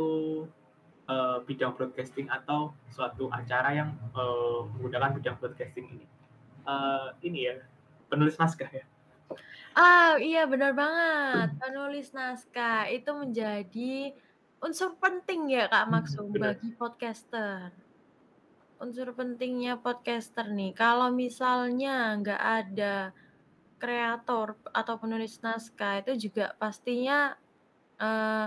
eee, 1.12 1.36
bidang 1.48 1.72
broadcasting 1.76 2.28
atau 2.38 2.60
suatu 2.94 3.24
acara 3.40 3.70
yang, 3.80 3.90
eee, 4.16 4.58
menggunakan 4.76 5.10
bidang 5.18 5.36
broadcasting 5.40 5.86
ini. 5.96 6.06
Eee, 6.68 7.06
ini 7.28 7.40
ya, 7.50 7.56
penulis 8.10 8.36
naskah 8.40 8.70
ya. 8.72 8.84
Ah, 9.78 10.06
iya 10.24 10.38
bener 10.52 10.70
banget, 10.80 11.46
penulis 11.60 12.06
naskah 12.16 12.76
itu 12.94 13.10
menjadi 13.22 13.80
unsur 14.64 14.90
penting 15.02 15.40
ya 15.54 15.60
Kak 15.72 15.84
Maksum 15.92 16.26
bagi 16.42 16.66
podcaster. 16.78 17.85
Unsur 18.80 19.08
pentingnya 19.16 19.80
podcaster 19.80 20.52
nih, 20.52 20.76
kalau 20.76 21.08
misalnya 21.08 22.12
nggak 22.20 22.42
ada 22.60 23.16
kreator 23.82 24.48
atau 24.80 24.94
penulis 25.02 25.34
naskah 25.44 26.04
itu 26.04 26.12
juga 26.28 26.44
pastinya, 26.60 27.36
eee, 28.02 28.46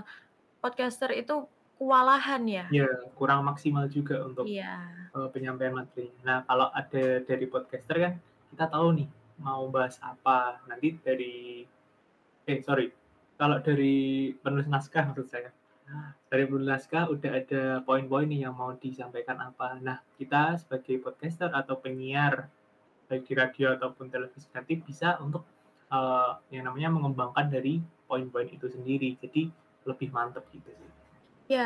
podcaster 0.61 1.11
itu 1.21 1.33
kewalahan 1.77 2.43
ya. 2.49 2.65
Iya, 2.73 2.85
kurang 3.17 3.41
maksimal 3.49 3.85
juga 3.95 4.15
untuk, 4.27 4.47
Iya. 4.47 5.11
eee, 5.15 5.27
penyampaian 5.35 5.75
materi. 5.79 6.07
Nah, 6.27 6.37
kalau 6.49 6.67
ada 6.79 7.03
dari 7.29 7.45
podcaster 7.53 7.97
kan 8.05 8.13
kita 8.51 8.65
tahu 8.73 8.87
nih 8.99 9.09
mau 9.45 9.63
bahas 9.75 9.95
apa, 10.11 10.61
nanti 10.69 10.87
dari 11.07 11.33
eh 12.51 12.59
sorry, 12.67 12.85
kalau 13.39 13.57
dari 13.67 13.95
penulis 14.43 14.67
naskah 14.73 15.03
maksud 15.09 15.27
saya, 15.33 15.49
dari 16.31 16.43
penulis 16.49 16.69
naskah 16.71 17.05
udah 17.13 17.31
ada 17.41 17.61
poin-poin 17.87 18.27
nih 18.31 18.41
yang 18.49 18.55
mau 18.61 18.71
disampaikan 18.85 19.37
apa. 19.49 19.67
Nah, 19.87 19.97
kita 20.19 20.41
sebagai 20.61 20.95
podcaster 21.05 21.49
atau 21.61 21.75
penyiar, 21.83 22.35
baik 23.09 23.23
di 23.29 23.33
radio 23.41 23.67
ataupun 23.77 24.05
televisi 24.13 24.47
nanti 24.55 24.73
bisa 24.87 25.09
untuk, 25.25 25.43
eee, 25.95 26.31
yang 26.55 26.63
namanya 26.69 26.89
mengembangkan 26.97 27.47
dari 27.55 27.75
poin-poin 28.09 28.49
itu 28.57 28.67
sendiri, 28.75 29.09
jadi 29.23 29.43
lebih 29.89 30.09
mantep 30.17 30.45
gitu 30.55 30.71
sih. 30.79 30.91
Iya, 31.49 31.61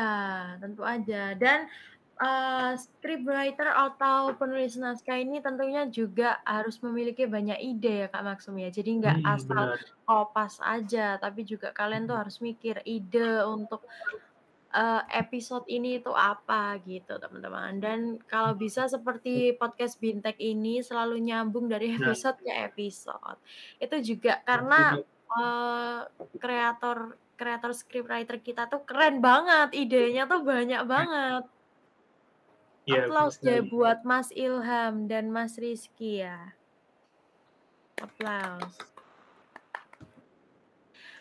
tentu 0.62 0.80
aja 0.80 1.36
dan, 1.36 1.58
eee, 2.22 2.72
scriptwriter 2.84 3.68
atau 3.68 4.32
penulis 4.40 4.72
naskah 4.80 5.18
ini 5.20 5.40
tentunya 5.44 5.82
juga 5.92 6.40
harus 6.48 6.76
memiliki 6.84 7.24
banyak 7.28 7.58
ide 7.60 7.88
ya 8.04 8.08
Kak 8.12 8.22
Maksum 8.28 8.56
ya, 8.64 8.68
jadi 8.72 8.90
nggak 9.00 9.18
Mhm, 9.18 9.36
asal 9.36 9.64
bener. 9.64 9.78
kopas 10.08 10.54
aja, 10.64 11.20
tapi 11.20 11.40
juga 11.44 11.68
kalian 11.76 12.08
tuh 12.08 12.16
Mhm. 12.16 12.20
harus 12.20 12.36
mikir 12.40 12.80
ide 12.88 13.44
untuk, 13.44 13.84
eee, 14.74 15.00
episode 15.22 15.64
ini 15.70 16.02
itu 16.02 16.10
apa 16.12 16.76
gitu 16.86 17.16
teman-teman, 17.22 17.72
dan 17.84 18.00
kalau 18.30 18.52
bisa 18.58 18.86
seperti 18.90 19.54
podcast 19.60 19.96
Bintech 20.02 20.36
ini 20.42 20.82
selalu 20.82 21.22
nyambung 21.22 21.66
dari 21.70 21.94
Nah. 21.96 22.14
episode 22.14 22.36
ke 22.42 22.52
episode. 22.68 23.38
Itu 23.82 23.96
juga 24.02 24.42
Nah, 24.52 24.62
karena, 24.68 24.76
itu. 24.76 25.04
eee, 25.34 26.00
kreator 26.42 26.98
kreator 27.38 27.72
scriptwriter 27.74 28.38
kita 28.46 28.62
tuh 28.70 28.82
keren 28.88 29.18
banget, 29.24 29.68
idenya 29.74 30.22
tuh 30.30 30.40
banyak 30.46 30.82
Mmm. 30.96 31.06
banget. 31.10 31.44
Iya, 32.88 33.00
bener 33.16 33.30
Aplaus 33.32 33.40
deh 33.44 33.64
sekali. 33.64 33.64
buat 33.64 34.04
Mas 34.04 34.28
Ilham 34.44 35.08
dan 35.08 35.32
Mas 35.32 35.56
Rizky 35.56 36.20
ya. 36.20 36.60
Aplaus. 38.00 38.93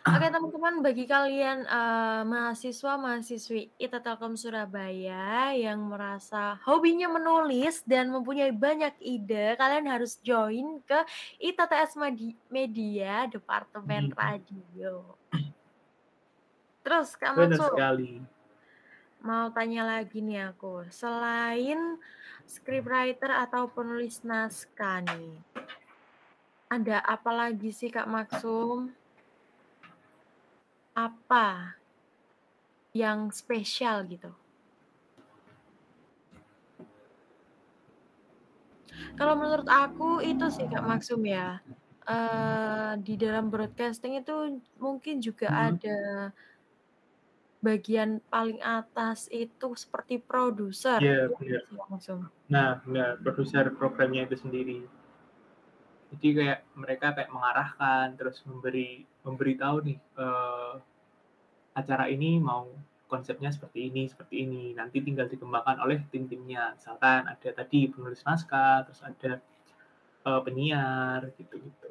Oke 0.04 0.28
teman-teman, 0.28 0.84
bagi 0.84 1.08
kalian, 1.08 1.64
eee, 1.64 2.22
mahasiswa-mahasiswi 2.28 3.72
IT 3.80 4.04
Telkom 4.04 4.36
Surabaya 4.36 5.56
yang 5.56 5.80
merasa 5.88 6.60
hobinya 6.68 7.08
menulis 7.08 7.88
dan 7.88 8.12
mempunyai 8.12 8.52
banyak 8.52 9.00
ide, 9.00 9.56
kalian 9.56 9.88
harus 9.88 10.20
join 10.20 10.84
ke 10.84 11.08
ITTS 11.40 11.96
Media 12.52 13.32
Departemen 13.32 14.12
Mhm. 14.12 14.20
Radio. 14.20 15.16
Terus 16.84 17.16
Kak 17.16 17.32
Maksum 17.40 17.72
sekali. 17.72 18.12
mau 19.24 19.48
tanya 19.56 19.88
lagi 19.88 20.20
nih 20.20 20.52
aku, 20.52 20.84
selain 20.92 21.96
scriptwriter 22.44 23.32
atau 23.32 23.72
penulis 23.72 24.20
naskah 24.28 25.00
nih 25.00 25.40
ada 26.68 27.00
apa 27.06 27.32
lagi 27.32 27.72
sih, 27.72 27.88
Kak 27.88 28.10
Maksum? 28.10 28.92
Apa 30.94 31.74
yang 32.94 33.34
spesial 33.34 34.06
gitu? 34.06 34.30
Kalau 39.18 39.34
menurut 39.38 39.66
aku 39.70 40.22
itu 40.22 40.46
sih, 40.54 40.66
Kak 40.70 40.86
Maksum 40.86 41.22
ya, 41.26 41.62
eee, 42.06 42.92
di 43.06 43.14
dalam 43.18 43.50
broadcasting 43.54 44.22
itu 44.22 44.62
mungkin 44.78 45.22
juga 45.22 45.50
Mhm. 45.50 45.62
ada 45.74 45.98
bagian 47.64 48.20
paling 48.28 48.60
atas 48.60 49.32
itu 49.32 49.72
seperti 49.78 50.20
produser, 50.20 51.00
Iya, 51.00 51.16
iya 51.16 51.38
bener. 51.40 51.62
nggak 51.64 51.64
sih, 51.70 51.76
Kak 51.80 51.90
Maksum? 51.94 52.20
Nah, 52.52 52.70
benar, 52.84 53.10
produser 53.24 53.66
programnya 53.80 54.22
itu 54.28 54.36
sendiri. 54.44 54.78
Jadi 56.14 56.28
kayak 56.38 56.60
mereka 56.78 57.08
kayak 57.18 57.32
mengarahkan, 57.36 58.08
terus 58.20 58.38
memberi 58.50 58.90
memberitahu 59.26 59.78
nih, 59.88 59.98
eee, 60.22 60.74
acara 61.80 62.06
ini 62.16 62.32
mau 62.50 62.64
konsepnya 63.12 63.50
seperti 63.56 63.80
ini 63.90 64.04
seperti 64.12 64.36
ini, 64.46 64.64
nanti 64.80 64.98
tinggal 65.06 65.28
dikembangkan 65.34 65.78
oleh 65.86 66.00
tim-timnya. 66.12 66.64
Misalkan 66.78 67.22
ada 67.34 67.50
tadi 67.60 67.80
penulis 67.94 68.22
naskah, 68.28 68.86
terus 68.88 69.02
ada, 69.10 69.32
eee, 70.28 70.42
penyiar, 70.48 71.22
gitu-gitu. 71.40 71.90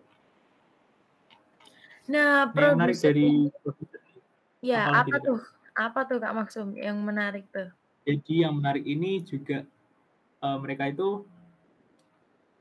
Nah, 2.10 2.50
Nah, 2.54 2.62
yang 2.68 2.74
menarik 2.76 2.98
dari 3.00 3.48
Ya, 4.62 4.86
apa 5.00 5.16
Kak? 5.18 5.26
tuh 5.26 5.38
apa 5.74 6.00
tuh, 6.08 6.18
Kak 6.22 6.32
Maksum 6.38 6.68
yang 6.78 6.96
menarik 7.08 7.44
tuh? 7.54 7.74
Jadi 8.06 8.42
yang 8.42 8.58
menarik 8.58 8.82
ini 8.82 9.22
juga, 9.22 9.62
eee, 10.44 10.58
mereka 10.62 10.84
itu 10.92 11.26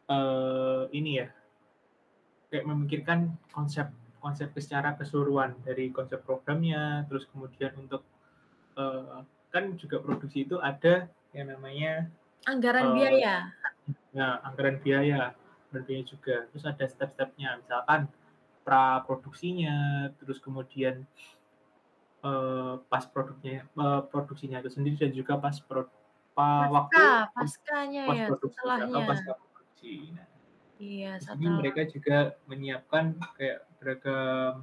eee, 0.09 0.83
ini 0.97 1.11
ya 1.21 1.27
kayak 2.51 2.65
memikirkan 2.69 3.19
konsep 3.55 3.89
konsep 4.23 4.53
secara 4.59 4.93
keseluruhan, 4.99 5.57
dari 5.65 5.89
konsep 5.95 6.21
programnya, 6.27 7.05
terus 7.09 7.25
kemudian 7.31 7.73
untuk, 7.79 8.03
eee, 8.79 9.25
kan 9.53 9.65
juga 9.81 9.97
produksi 10.05 10.45
itu 10.47 10.57
ada 10.61 11.09
yang 11.37 11.49
namanya, 11.53 12.09
Anggaran 12.49 12.89
eee, 12.89 12.93
biaya. 12.93 13.53
nah, 14.17 14.41
anggaran 14.47 14.77
biaya, 14.85 15.35
biaya 15.73 16.03
juga, 16.07 16.35
terus 16.51 16.65
ada 16.67 16.85
step-stepnya, 16.87 17.59
misalkan 17.63 18.09
praproduksinya, 18.67 20.09
terus 20.19 20.39
kemudian 20.43 21.07
eee, 22.23 22.73
pas 22.91 23.03
produknya 23.13 23.65
eee, 23.81 24.01
produksinya 24.13 24.57
itu 24.61 24.69
sendiri 24.75 24.95
dan 25.01 25.11
juga 25.19 25.33
pas 25.41 25.57
prod 25.67 25.89
pa 26.37 26.47
Pasca 26.57 26.75
waktu 26.75 27.01
paskanya 27.35 28.03
ya, 28.17 28.27
produksinya 28.27 28.81
atau 28.89 29.01
setelahnya. 29.01 29.07
pasca 29.09 29.31
produksi. 29.39 30.11
Nah, 30.15 30.27
Iya, 30.85 31.11
di 31.19 31.25
sini 31.31 31.47
setelah. 31.47 31.59
mereka 31.59 31.81
juga 31.93 32.15
menyiapkan 32.49 33.05
kayak 33.37 33.59
beragam 33.79 34.53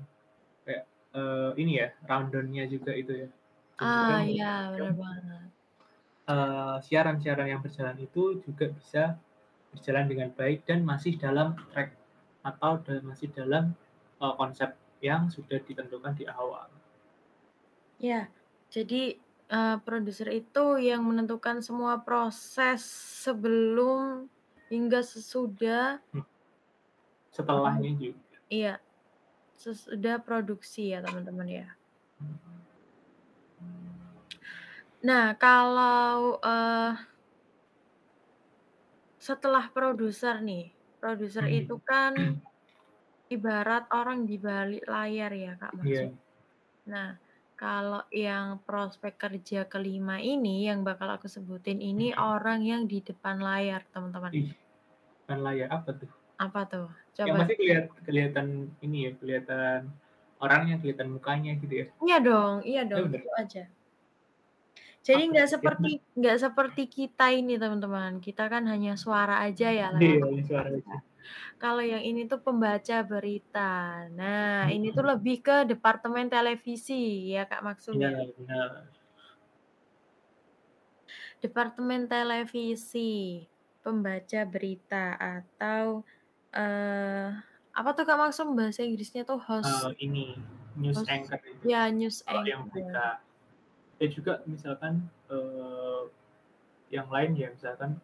kayak, 0.66 0.84
eee, 1.16 1.50
ini 1.62 1.72
ya, 1.82 1.88
rundown-nya 2.10 2.64
juga 2.74 2.92
itu 3.02 3.12
ya, 3.24 3.28
dan 3.80 3.86
Ah, 3.86 4.22
iya, 4.30 4.44
bener 4.72 4.92
banget. 5.02 5.52
eee, 6.32 6.74
siaran-siaran 6.86 7.48
yang 7.52 7.60
berjalan 7.64 7.98
itu 8.06 8.22
juga 8.46 8.66
bisa 8.78 9.02
berjalan 9.72 10.06
dengan 10.10 10.28
baik 10.38 10.60
dan 10.68 10.80
masih 10.90 11.12
dalam 11.24 11.48
track 11.72 11.90
atau 12.50 12.72
da 12.86 12.94
masih 13.10 13.28
dalam, 13.38 13.64
eee, 14.22 14.34
konsep 14.40 14.70
yang 15.08 15.22
sudah 15.34 15.58
ditentukan 15.68 16.14
di 16.20 16.24
awal. 16.42 16.68
Ya, 17.98 18.30
jadi, 18.70 19.18
eee, 19.50 19.76
produser 19.82 20.30
itu 20.30 20.78
yang 20.78 21.02
menentukan 21.02 21.58
semua 21.66 21.98
proses 22.06 22.86
sebelum 23.26 24.30
hingga 24.70 25.00
sesudah 25.04 26.00
Hmm. 26.12 26.22
Setelahnya 27.32 27.90
juga. 28.00 28.20
iya, 28.52 28.80
sesudah 29.62 30.16
produksi 30.26 30.92
ya, 30.94 30.98
teman-teman, 31.06 31.48
ya. 31.48 31.66
Nah, 35.06 35.38
kalau, 35.38 36.42
eee 36.42 36.90
setelah 39.20 39.66
produser 39.74 40.38
nih, 40.38 40.78
produser 41.02 41.50
itu 41.50 41.74
Mhm. 41.74 41.82
kan 41.82 42.14
ibarat 43.28 43.84
orang 43.92 44.24
di 44.30 44.36
balik 44.38 44.84
layar 44.88 45.32
ya, 45.34 45.52
Kak. 45.60 45.74
Iya. 45.84 46.18
Nah, 46.90 47.18
kalau 47.58 48.06
yang 48.14 48.62
prospek 48.62 49.18
kerja 49.18 49.66
ke-5 49.66 50.22
ini 50.22 50.70
yang 50.70 50.86
bakal 50.86 51.10
aku 51.10 51.26
sebutin 51.26 51.82
ini 51.82 52.14
Mhm. 52.14 52.22
orang 52.22 52.60
yang 52.62 52.82
di 52.86 53.02
depan 53.02 53.42
layar, 53.42 53.82
teman-teman. 53.90 54.30
Ih, 54.30 54.54
depan 55.26 55.38
layar 55.42 55.68
apa 55.74 55.90
tuh? 55.98 56.10
Apa 56.38 56.60
tuh? 56.70 56.86
Yang 57.18 57.26
Coba. 57.28 57.38
pasti 57.42 57.54
kelihat 57.58 57.84
kelihatan 58.06 58.46
ini 58.78 58.98
ya, 59.10 59.12
kelihatan 59.18 59.80
orangnya, 60.38 60.74
kelihatan 60.78 61.08
mukanya 61.10 61.52
gitu 61.58 61.74
ya? 61.82 61.86
Iya 61.98 62.18
dong 62.22 62.54
iya 62.62 62.82
dong, 62.86 63.10
bener? 63.10 63.20
tentu 63.26 63.30
aja. 63.34 63.62
Jadi 65.02 65.22
nggak? 65.30 65.46
Yang 65.46 65.52
seperti 65.58 65.90
nggak 66.18 66.36
seperti 66.38 66.82
kita 66.86 67.26
ini, 67.34 67.54
teman-teman, 67.58 68.12
kita 68.22 68.44
kan 68.52 68.62
hanya 68.70 68.94
suara 68.94 69.42
aja 69.42 69.66
ya 69.72 69.88
Iya, 69.98 70.20
hanya 70.22 70.42
suara 70.46 70.68
aja. 70.70 70.96
Kalau 71.62 71.82
yang 71.92 72.02
ini 72.08 72.20
tuh 72.30 72.40
pembaca 72.46 72.94
berita. 73.10 73.60
Nah, 74.18 74.68
ini 74.74 74.86
tuh 74.96 75.04
lebih 75.10 75.34
ke 75.46 75.52
departemen 75.70 76.26
televisi 76.32 76.94
ya, 77.34 77.44
Kak 77.50 77.62
Maksum, 77.66 77.96
Iya, 77.98 78.08
ya. 78.10 78.24
benar. 78.36 78.70
Departemen 81.42 82.10
televisi, 82.10 83.46
pembaca 83.82 84.40
berita 84.50 85.14
atau, 85.14 86.02
eee, 86.50 87.30
apa 87.78 87.90
tuh, 87.96 88.04
Kak 88.08 88.18
Maksum, 88.18 88.48
bahasa 88.58 88.82
Inggrisnya 88.82 89.22
tuh 89.22 89.38
host 89.38 89.94
ini, 89.98 90.38
news 90.78 90.98
host 90.98 91.10
anchor 91.10 91.40
itu, 91.46 91.66
ya, 91.70 91.90
news 91.90 92.18
kalau 92.26 92.42
yang 92.46 92.62
anchor. 92.62 92.74
berita. 92.74 93.06
Ya 94.02 94.08
juga 94.10 94.32
misalkan, 94.46 94.94
eee, 95.30 96.02
yang 96.96 97.08
lain 97.12 97.32
ya, 97.36 97.48
misalkan 97.54 98.00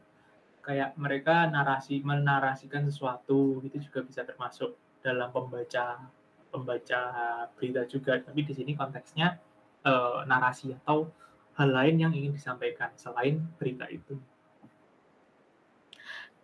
kayak 0.66 0.90
mereka 1.04 1.36
narasi 1.54 1.94
menarasikan 2.10 2.82
sesuatu, 2.88 3.40
itu 3.66 3.76
juga 3.86 4.00
bisa 4.08 4.20
termasuk 4.30 4.70
dalam 5.04 5.28
pembaca 5.36 5.84
pembaca 6.52 7.00
berita 7.56 7.82
juga. 7.92 8.12
Tapi 8.26 8.40
di 8.48 8.54
sini 8.58 8.72
konteksnya, 8.80 9.28
eee, 9.88 10.18
narasi 10.30 10.66
atau 10.82 10.98
hal 11.58 11.68
lain 11.78 11.96
yang 12.02 12.12
ingin 12.18 12.32
disampaikan 12.38 12.90
selain 12.98 13.34
berita 13.58 13.86
itu. 13.98 14.14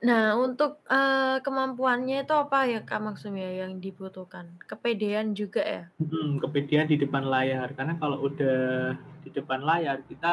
Nah, 0.08 0.32
untuk, 0.44 0.70
eee, 0.88 1.44
kemampuannya 1.44 2.16
itu 2.24 2.32
apa 2.44 2.58
ya, 2.72 2.80
Kak 2.88 3.00
Maksum 3.04 3.34
ya, 3.36 3.50
yang 3.64 3.72
dibutuhkan? 3.84 4.46
Kepedean 4.68 5.36
juga 5.36 5.60
ya? 5.74 5.82
Mhm, 6.00 6.40
kepedean 6.42 6.86
di 6.92 6.96
depan 7.02 7.24
layar, 7.34 7.68
karena 7.76 7.94
kalau 8.00 8.18
udah 8.28 8.94
di 9.24 9.28
depan 9.36 9.60
layar, 9.68 10.00
kita 10.08 10.32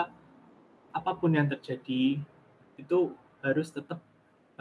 apa 0.99 1.11
pun 1.19 1.31
yang 1.37 1.47
terjadi, 1.53 2.03
itu 2.81 2.99
harus 3.49 3.67
tetap, 3.77 3.99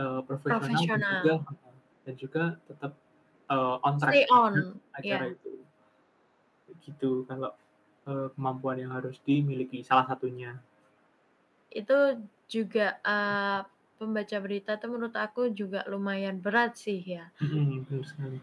eee, 0.01 0.21
profesional 0.29 0.85
dan 0.93 1.03
juga 1.13 1.33
heeh, 1.49 1.77
dan 2.07 2.15
juga 2.23 2.43
tetap, 2.69 2.93
eee, 3.53 3.77
on 3.89 3.95
track 4.03 4.19
Stay 4.19 4.27
on, 4.31 4.81
acara 4.99 5.25
iya. 5.25 5.35
itu. 5.35 5.51
Begitu 6.69 7.11
kalau, 7.29 7.51
eee, 8.09 8.27
kemampuan 8.35 8.79
yang 8.83 8.93
harus 8.97 9.17
dimiliki, 9.27 9.79
salah 9.89 10.07
satunya. 10.11 10.51
Itu 11.81 11.97
juga, 12.53 12.87
eee, 13.07 13.59
pembaca 13.99 14.37
berita 14.45 14.71
tuh 14.81 14.89
menurut 14.93 15.17
aku 15.25 15.41
juga 15.61 15.81
lumayan 15.93 16.37
berat 16.45 16.73
sih 16.85 16.99
ya. 17.15 17.25
Betul 17.41 18.03
sekali. 18.05 18.39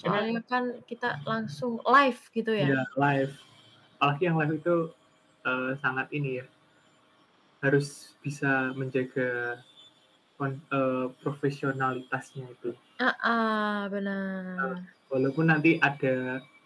Soalnya 0.00 0.40
kan 0.50 0.64
kita 0.88 1.08
langsung 1.30 1.72
live 1.84 2.20
gitu 2.36 2.52
ya. 2.64 2.72
Iya, 2.72 2.80
live. 2.98 3.34
Apalagi 3.98 4.22
yang 4.28 4.36
live 4.40 4.54
itu, 4.60 4.76
eee, 5.46 5.70
sangat 5.82 6.06
ini 6.16 6.30
ya 6.42 6.46
harus 7.64 8.14
bisa 8.24 8.72
menjaga 8.80 9.60
eee, 10.40 11.06
profesionalitasnya 11.22 12.46
itu. 12.56 12.70
Heeh, 12.98 13.88
Eee, 14.58 14.74
bener. 14.74 14.88
walaupun 15.12 15.44
nanti 15.50 15.70
ada 15.88 16.14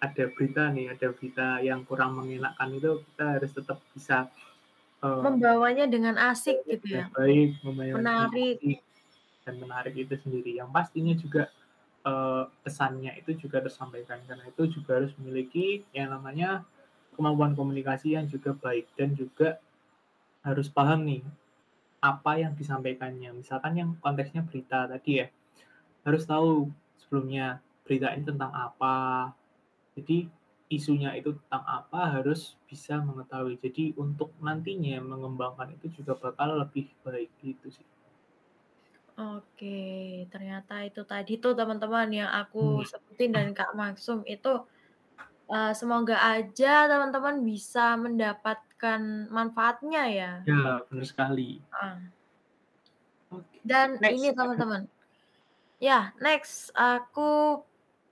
ada 0.07 0.25
berita 0.35 0.63
nih, 0.75 0.87
ada 0.95 1.07
berita 1.17 1.47
yang 1.69 1.81
kurang 1.89 2.11
mengenakkan 2.19 2.69
itu, 2.79 2.91
kita 3.07 3.25
harus 3.39 3.51
tetap 3.59 3.79
bisa, 3.95 4.19
eee, 5.05 5.25
Membawanya 5.25 5.85
dengan 5.95 6.17
asik 6.31 6.59
gitu 6.71 6.87
ya, 6.99 7.07
baik, 7.15 7.51
menarik. 7.97 8.59
asik, 8.65 8.79
dan 9.45 9.55
menarik 9.63 9.95
itu 9.99 10.15
sendiri. 10.21 10.53
Yang 10.61 10.71
pastinya 10.77 11.15
juga, 11.19 11.43
eee, 12.07 12.43
pesannya 12.65 13.13
itu 13.21 13.33
juga 13.49 13.59
tersampaikan, 13.65 14.21
karena 14.29 14.45
itu 14.53 14.63
juga 14.81 15.01
harus 15.03 15.13
memiliki 15.21 15.85
yang 15.97 16.11
namanya 16.15 16.65
kemampuan 17.17 17.55
komunikasi 17.59 18.17
yang 18.19 18.27
juga 18.31 18.53
baik 18.57 18.89
dan 18.99 19.15
juga 19.19 19.61
harus 20.47 20.69
paham 20.77 21.01
nih, 21.11 21.23
apa 22.11 22.33
yang 22.43 22.53
disampaikannya. 22.61 23.31
Misalkan 23.41 23.75
yang 23.81 23.91
konteksnya 24.05 24.43
berita 24.49 24.79
tadi 24.93 25.13
ya, 25.23 25.27
harus 26.07 26.25
tahu 26.33 26.51
sebelumnya 27.01 27.47
berita 27.87 28.09
ini 28.17 28.25
tentang 28.31 28.53
apa. 28.67 28.97
Jadi 29.97 30.19
isunya 30.79 31.11
itu 31.21 31.31
tentang 31.41 31.65
apa 31.79 32.01
harus 32.21 32.41
bisa 32.71 32.95
mengetahui. 33.09 33.55
Jadi 33.65 33.85
untuk 34.05 34.31
nantinya 34.47 34.99
mengembangkan 35.13 35.69
itu 35.77 35.87
juga 36.03 36.13
bakal 36.25 36.49
lebih 36.63 36.87
baik 37.05 37.31
gitu 37.45 37.69
sih. 37.77 37.87
Oke, 39.19 39.67
ternyata 40.33 40.73
itu 40.89 41.01
tadi 41.11 41.31
tuh 41.43 41.53
teman-teman 41.59 42.09
yang 42.19 42.31
aku 42.39 42.59
Hmm. 42.59 42.85
sebutin 42.91 43.31
dan 43.37 43.47
Kak 43.57 43.71
Maksum 43.81 44.19
itu, 44.33 44.49
eee, 45.53 45.73
semoga 45.81 46.17
aja 46.33 46.67
teman-teman 46.91 47.37
bisa 47.51 47.81
mendapatkan 48.05 48.72
manfaatnya 49.37 50.03
ya. 50.19 50.31
Ya, 50.47 50.83
benar 50.91 51.05
sekali. 51.11 51.49
Oke, 53.31 53.61
Dan 53.71 53.89
next. 54.01 54.13
ini 54.15 54.35
teman-teman 54.35 54.83
ya 55.83 56.15
next 56.25 56.71
aku, 56.79 57.23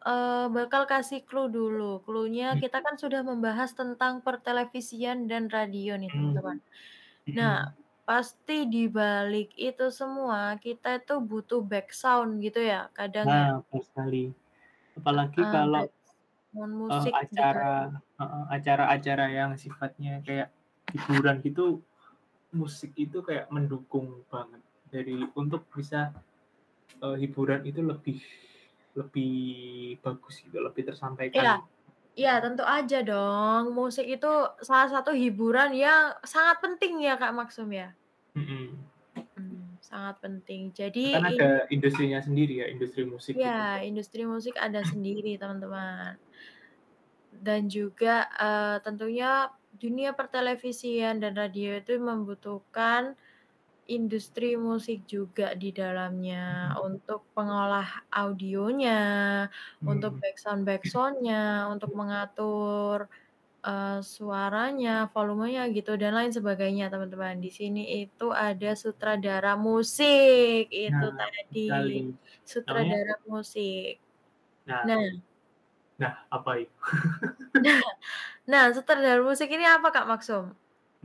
eee, 0.09 0.46
bakal 0.56 0.83
kasih 0.92 1.20
clue 1.28 1.48
dulu. 1.59 1.85
Clue-nya 2.06 2.46
Mhm. 2.50 2.61
kita 2.62 2.78
kan 2.87 2.96
sudah 3.02 3.22
membahas 3.30 3.70
tentang 3.80 4.14
pertelevisian 4.26 5.18
dan 5.30 5.44
radio 5.56 5.92
nih 6.00 6.11
Mmm, 6.12 6.16
teman-teman. 6.16 6.59
Nah, 7.38 7.56
mhm. 7.56 7.74
pasti 8.09 8.54
di 8.74 8.85
balik 8.98 9.48
itu 9.59 9.85
semua 10.00 10.40
kita 10.64 10.88
itu 11.00 11.14
butuh 11.30 11.61
backsound 11.72 12.30
gitu 12.46 12.61
ya 12.72 12.80
kadang 12.98 13.30
ya. 13.42 13.48
Nah, 13.48 13.61
betul 13.64 13.80
sekali. 13.88 14.22
Apalagi 14.98 15.42
Heeh, 15.42 15.54
kalau, 15.54 15.85
eee, 16.90 17.06
musik 17.09 17.16
gitu. 17.38 17.56
acara 17.61 17.72
heeh, 18.20 18.42
acara-acara 18.56 19.24
yang 19.38 19.50
sifatnya 19.62 20.12
kayak 20.26 20.48
hiburan 20.94 21.37
gitu, 21.46 21.83
musik 22.55 22.92
itu 22.98 23.18
kayak 23.29 23.48
mendukung 23.55 24.24
banget 24.33 24.62
dari 24.92 25.16
untuk 25.37 25.62
bisa, 25.74 26.12
eee, 27.05 27.16
hiburan 27.26 27.62
itu 27.70 27.81
lebih 27.85 28.18
lebih 28.98 29.33
bagus 30.05 30.37
gitu, 30.44 30.59
lebih 30.62 30.85
Iya. 31.37 31.50
tersampaikan. 31.62 31.62
Iya 32.20 32.31
tentu 32.44 32.62
aja 32.76 32.96
dong, 33.09 33.62
musik 33.79 34.07
itu 34.14 34.26
salah 34.68 34.88
satu 34.94 35.11
hiburan 35.22 35.70
yang 35.85 36.03
sangat 36.33 36.57
penting 36.64 36.92
ya 37.07 37.14
Kak 37.20 37.33
Maksum 37.38 37.70
ya. 37.81 37.96
Mhm. 38.35 38.90
Mhm, 39.37 39.79
sangat 39.85 40.16
penting. 40.24 40.62
Jadi 40.79 41.00
Kan 41.12 41.26
ada 41.26 41.66
industrinya 41.74 42.22
sendiri 42.22 42.62
ya, 42.62 42.66
industri 42.70 43.03
musik 43.03 43.37
Iya, 43.37 43.50
gitu. 43.50 43.66
industri 43.87 44.22
musik 44.33 44.55
ada 44.64 44.81
sendiri 44.90 45.38
teman-teman. 45.40 46.18
Dan 47.33 47.70
juga, 47.70 48.26
eee, 48.42 48.83
tentunya 48.83 49.46
dunia 49.82 50.10
pertelevisian 50.18 51.14
dan 51.22 51.32
radio 51.42 51.68
itu 51.80 51.92
membutuhkan 52.10 53.02
industri 53.96 54.46
musik 54.68 54.98
juga 55.14 55.44
di 55.62 55.68
dalamnya 55.80 56.38
Mhm. 56.48 56.80
untuk 56.86 57.20
pengolah 57.36 57.86
audionya, 58.14 58.92
untuk 59.90 60.12
Mmm. 60.12 60.22
backsound-backsound-nya, 60.22 61.68
untuk 61.72 61.90
mengatur, 62.00 62.98
eee, 63.66 64.00
suaranya, 64.14 64.90
volumenya 65.14 65.62
gitu 65.76 65.92
dan 66.02 66.12
lain 66.18 66.32
sebagainya 66.38 66.84
teman-teman. 66.92 67.36
Di 67.44 67.50
sini 67.58 67.80
itu 68.04 68.24
ada 68.46 68.68
sutradara 68.82 69.50
musik, 69.68 70.68
itu 70.72 71.04
Nah, 71.12 71.28
betul 71.36 71.52
sekali. 71.60 71.92
tadi, 71.94 71.94
Namanya 72.66 72.94
sutradara 72.94 73.14
musik. 73.32 74.00
Nah. 74.66 74.86
Nah 74.86 74.98
Nah, 76.00 76.14
apa 76.32 76.52
itu? 76.64 76.74
Nah 77.58 77.82
nah 78.50 78.64
sutradara 78.76 79.22
musik 79.28 79.48
ini 79.54 79.64
apa 79.66 79.88
Kak 79.94 80.06
Maksum? 80.10 80.44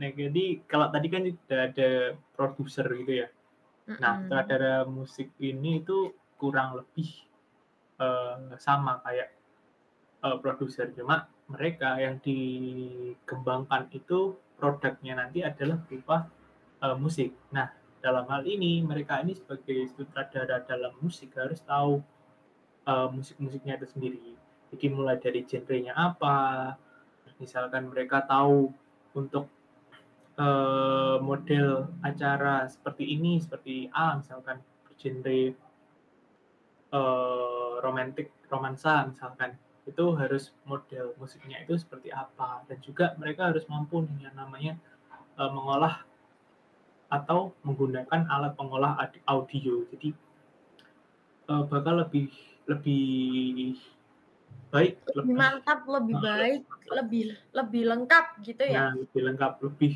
Nah, 0.00 0.10
jadi 0.12 0.44
kalau 0.70 0.86
tadi 0.94 1.08
kan 1.14 1.22
udah 1.24 1.60
ada 1.72 1.88
produser 2.36 2.84
gitu 3.00 3.12
ya. 3.24 3.28
Nah, 4.02 4.12
Mhm. 4.12 4.20
sutradara 4.20 4.74
musik 4.98 5.28
ini 5.40 5.82
itu 5.82 5.98
kurang 6.40 6.70
lebih, 6.80 7.08
eee, 8.00 8.56
sama 8.66 8.92
kayak, 9.06 9.28
eee, 10.24 10.36
produser, 10.44 10.88
cuma 10.98 11.16
mereka 11.54 11.90
yang 12.04 12.16
dikembangkan 12.26 13.82
itu 13.98 14.20
produknya 14.60 15.14
nanti 15.22 15.40
adalah 15.50 15.78
berupa, 15.86 16.16
eee, 16.84 16.96
musik. 17.04 17.30
Nah, 17.56 17.68
dalam 18.04 18.26
hal 18.32 18.42
ini 18.48 18.72
mereka 18.84 19.20
ini 19.24 19.34
sebagai 19.40 19.80
sutradara 19.94 20.58
dalam 20.70 20.94
musik 21.04 21.30
harus 21.40 21.60
tahu, 21.64 22.02
eee, 22.90 23.08
musik-musiknya 23.16 23.74
itu 23.80 23.88
sendiri. 23.94 24.35
Jadi 24.74 24.86
mulai 24.90 25.16
dari 25.22 25.46
genrenya 25.46 25.94
apa, 25.94 26.74
misalkan 27.38 27.86
mereka 27.92 28.24
tahu 28.26 28.72
untuk, 29.14 29.46
eee, 30.38 31.16
model 31.22 31.90
acara 32.02 32.66
seperti 32.66 33.04
ini, 33.16 33.38
seperti 33.42 33.86
A 33.94 34.18
misalkan 34.18 34.58
genre 34.98 35.40
eee, 36.94 37.72
romantik, 37.82 38.30
romansa 38.52 39.06
misalkan, 39.10 39.58
itu 39.86 40.04
harus 40.18 40.50
model 40.66 41.14
musiknya 41.18 41.62
itu 41.66 41.74
seperti 41.78 42.10
apa. 42.14 42.62
Dan 42.70 42.78
juga 42.82 43.14
mereka 43.18 43.50
harus 43.50 43.66
mampu 43.70 44.06
yang 44.22 44.34
namanya, 44.38 44.78
eee, 45.38 45.50
mengolah 45.50 46.06
atau 47.10 47.54
menggunakan 47.62 48.26
alat 48.26 48.52
pengolah 48.58 48.98
audio. 49.30 49.86
Jadi, 49.90 50.10
eee, 51.50 51.62
bakal 51.70 52.02
lebih 52.06 52.30
lebih 52.66 53.78
baik, 54.70 54.94
Lebih 55.14 55.34
mantap, 55.34 55.80
lebih 55.86 56.14
lebih 56.18 56.22
baik, 56.22 56.62
lebih 56.90 57.22
lebih 57.54 57.82
lengkap 57.86 58.26
gitu 58.42 58.62
ya? 58.66 58.90
Nah, 58.90 58.92
lebih 58.98 59.20
lengkap, 59.32 59.52
lebih 59.62 59.92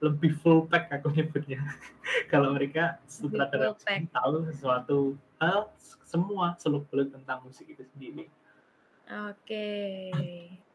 lebih 0.00 0.32
full 0.40 0.68
pack 0.68 0.92
aku 0.92 1.08
nyebutnya. 1.12 1.60
Kalau 2.32 2.52
mereka 2.52 3.00
sutradara 3.08 3.72
tahu 4.12 4.34
sesuatu 4.52 4.98
hal, 5.40 5.72
semua 6.04 6.54
seluk-beluk 6.60 7.12
tentang 7.12 7.44
musik 7.44 7.66
itu 7.68 7.82
sendiri. 7.96 8.28
Oke. 9.30 9.66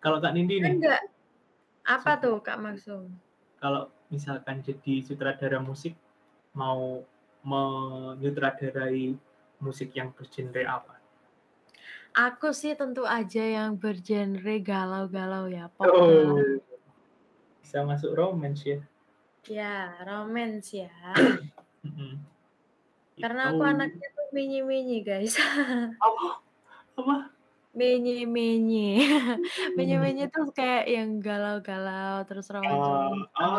Kalau 0.01 0.17
Kak 0.23 0.33
Nindi 0.33 0.63
Kan 0.63 0.65
nih 0.65 0.73
nggak 0.81 1.03
apa 1.85 2.11
Sutradara 2.17 2.23
tuh 2.23 2.35
Kak 2.41 2.57
Maksum? 2.63 3.03
Kalau 3.61 3.83
misalkan 4.09 4.65
jadi 4.65 5.05
sutradara 5.05 5.61
musik, 5.61 5.93
mau 6.57 7.05
menyutradarai 7.45 9.13
musik 9.61 9.93
yang 9.93 10.09
bergenre 10.13 10.65
apa? 10.65 11.00
Aku 12.11 12.51
sih 12.51 12.75
tentu 12.75 13.07
aja 13.07 13.39
yang 13.39 13.79
bergenre 13.79 14.59
galau-galau 14.59 15.47
ya, 15.47 15.71
pop 15.71 15.87
Oh. 15.87 16.11
galau. 16.11 16.59
Bisa 17.63 17.87
masuk 17.87 18.11
romance 18.19 18.67
ya? 18.67 18.79
Ya, 19.47 19.95
romance 20.03 20.75
ya. 20.75 20.91
Karena 23.15 23.55
aku 23.55 23.63
anaknya 23.63 24.07
tuh 24.11 24.27
menye-menye 24.35 25.07
guys. 25.07 25.39
Apa? 26.03 26.43
Apa? 26.99 27.15
Menye-menye. 27.71 29.07
Menye-menye 29.79 30.27
Mmm. 30.27 30.35
tuh 30.35 30.51
kayak 30.51 30.91
yang 30.91 31.23
galau-galau, 31.23 32.27
terus 32.27 32.51
Oh 32.51 32.59
romantis-romantis, 32.59 33.31
oh, 33.39 33.55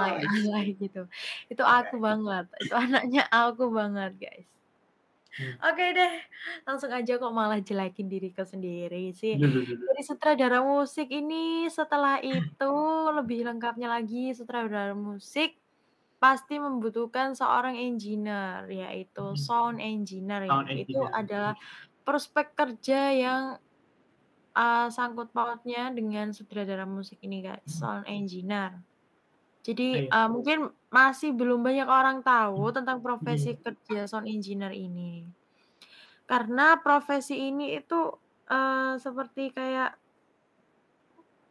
see. 0.61 0.77
gitu. 0.77 1.03
Itu 1.49 1.65
Iya 1.65 1.89
aku 1.89 1.97
iya. 1.97 2.05
banget, 2.05 2.47
itu 2.61 2.75
anaknya 2.77 3.23
aku 3.33 3.73
banget 3.73 4.13
guys. 4.21 4.45
Mmm. 5.39 5.63
Oke 5.65 5.83
deh, 5.97 6.13
langsung 6.67 6.91
aja 6.97 7.13
kok 7.21 7.33
malah 7.39 7.59
jelekin 7.69 8.07
diriku 8.13 8.43
sendiri 8.45 8.97
sih. 9.21 9.33
Jadi 9.87 10.01
sutradara 10.09 10.59
musik 10.65 11.07
ini 11.13 11.69
setelah 11.73 12.21
itu 12.25 12.65
lebih 13.17 13.39
lengkapnya 13.49 13.89
lagi 13.95 14.33
sutradara 14.39 14.93
musik, 14.97 15.57
pasti 16.23 16.55
membutuhkan 16.63 17.35
seorang 17.39 17.77
engineer, 17.81 18.67
yaitu 18.71 19.21
Mhm. 19.21 19.47
sound 19.47 19.79
engineer 19.83 20.43
ya. 20.55 20.59
Sound 20.59 20.69
Itu 20.77 20.99
engineer, 20.99 21.13
adalah 21.21 21.55
prospek 22.07 22.47
kerja 22.59 22.99
yang, 23.15 23.45
eee, 24.59 24.87
sangkut 24.97 25.29
pautnya 25.37 25.91
dengan 25.99 26.31
sutradara 26.37 26.85
musik 26.89 27.19
ini 27.27 27.39
guys, 27.47 27.65
sound 27.81 28.05
engineer. 28.11 28.85
Jadi, 29.67 30.03
eee, 30.11 30.29
mungkin 30.35 30.75
masih 30.91 31.31
belum 31.39 31.63
banyak 31.63 31.87
orang 31.87 32.19
tahu 32.27 32.59
Mmm, 32.59 32.73
tentang 32.75 32.99
profesi 32.99 33.55
mhm. 33.55 33.63
kerja 33.63 34.11
sound 34.11 34.27
engineer 34.27 34.75
ini. 34.75 35.31
Karena 36.31 36.79
profesi 36.85 37.35
ini 37.51 37.77
itu, 37.79 37.97
eee, 38.51 38.99
seperti 39.03 39.53
kayak 39.57 39.99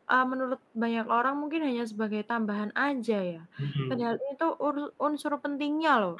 eee, 0.09 0.23
menurut 0.31 0.59
banyak 0.83 1.05
orang 1.17 1.35
mungkin 1.41 1.61
hanya 1.67 1.83
sebagai 1.91 2.21
tambahan 2.29 2.71
aja 2.73 3.17
ya, 3.33 3.41
Mhm. 3.59 3.89
padahal 3.89 4.17
itu 4.33 4.45
ur 4.65 4.75
unsur 5.05 5.33
pentingnya 5.43 5.91
loh. 6.01 6.17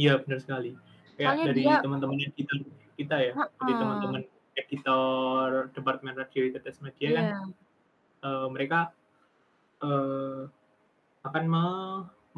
Iya, 0.00 0.12
benar 0.22 0.38
sekali. 0.42 0.70
Kayak 1.18 1.34
Soalnya 1.34 1.46
dari 1.46 1.64
dia 1.64 1.74
teman-teman 1.78 2.18
editor 2.26 2.58
kita 2.98 3.16
ya, 3.22 3.34
dari 3.62 3.74
Heeh. 3.76 3.78
teman-teman 3.78 4.22
editor 4.58 5.70
departemen 5.74 6.14
radio 6.18 6.40
ITS 6.50 6.78
Media 6.82 7.10
kan, 7.22 7.26
Iya. 7.26 7.54
eee, 8.26 8.46
mereka, 8.54 8.78
eee, 9.84 10.42
akan 11.28 11.44
me 11.54 11.64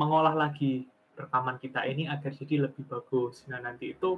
mengolah 0.00 0.34
lagi 0.36 0.86
rekaman 1.20 1.56
kita 1.62 1.80
ini 1.92 2.04
agar 2.14 2.30
jadi 2.40 2.68
lebih 2.68 2.84
bagus. 2.92 3.44
Nah, 3.50 3.58
nanti 3.66 3.84
itu, 3.96 4.10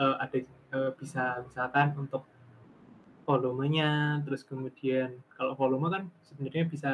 eee, 0.00 0.16
ada, 0.24 0.38
eee, 0.76 0.90
bisa 1.00 1.24
misalkan 1.46 1.88
untuk 2.02 2.22
volumenya, 3.28 4.18
terus 4.26 4.42
kemudian 4.42 5.20
kalau 5.36 5.54
volume 5.54 5.86
kan 5.92 6.02
sebenarnya 6.26 6.64
bisa 6.66 6.92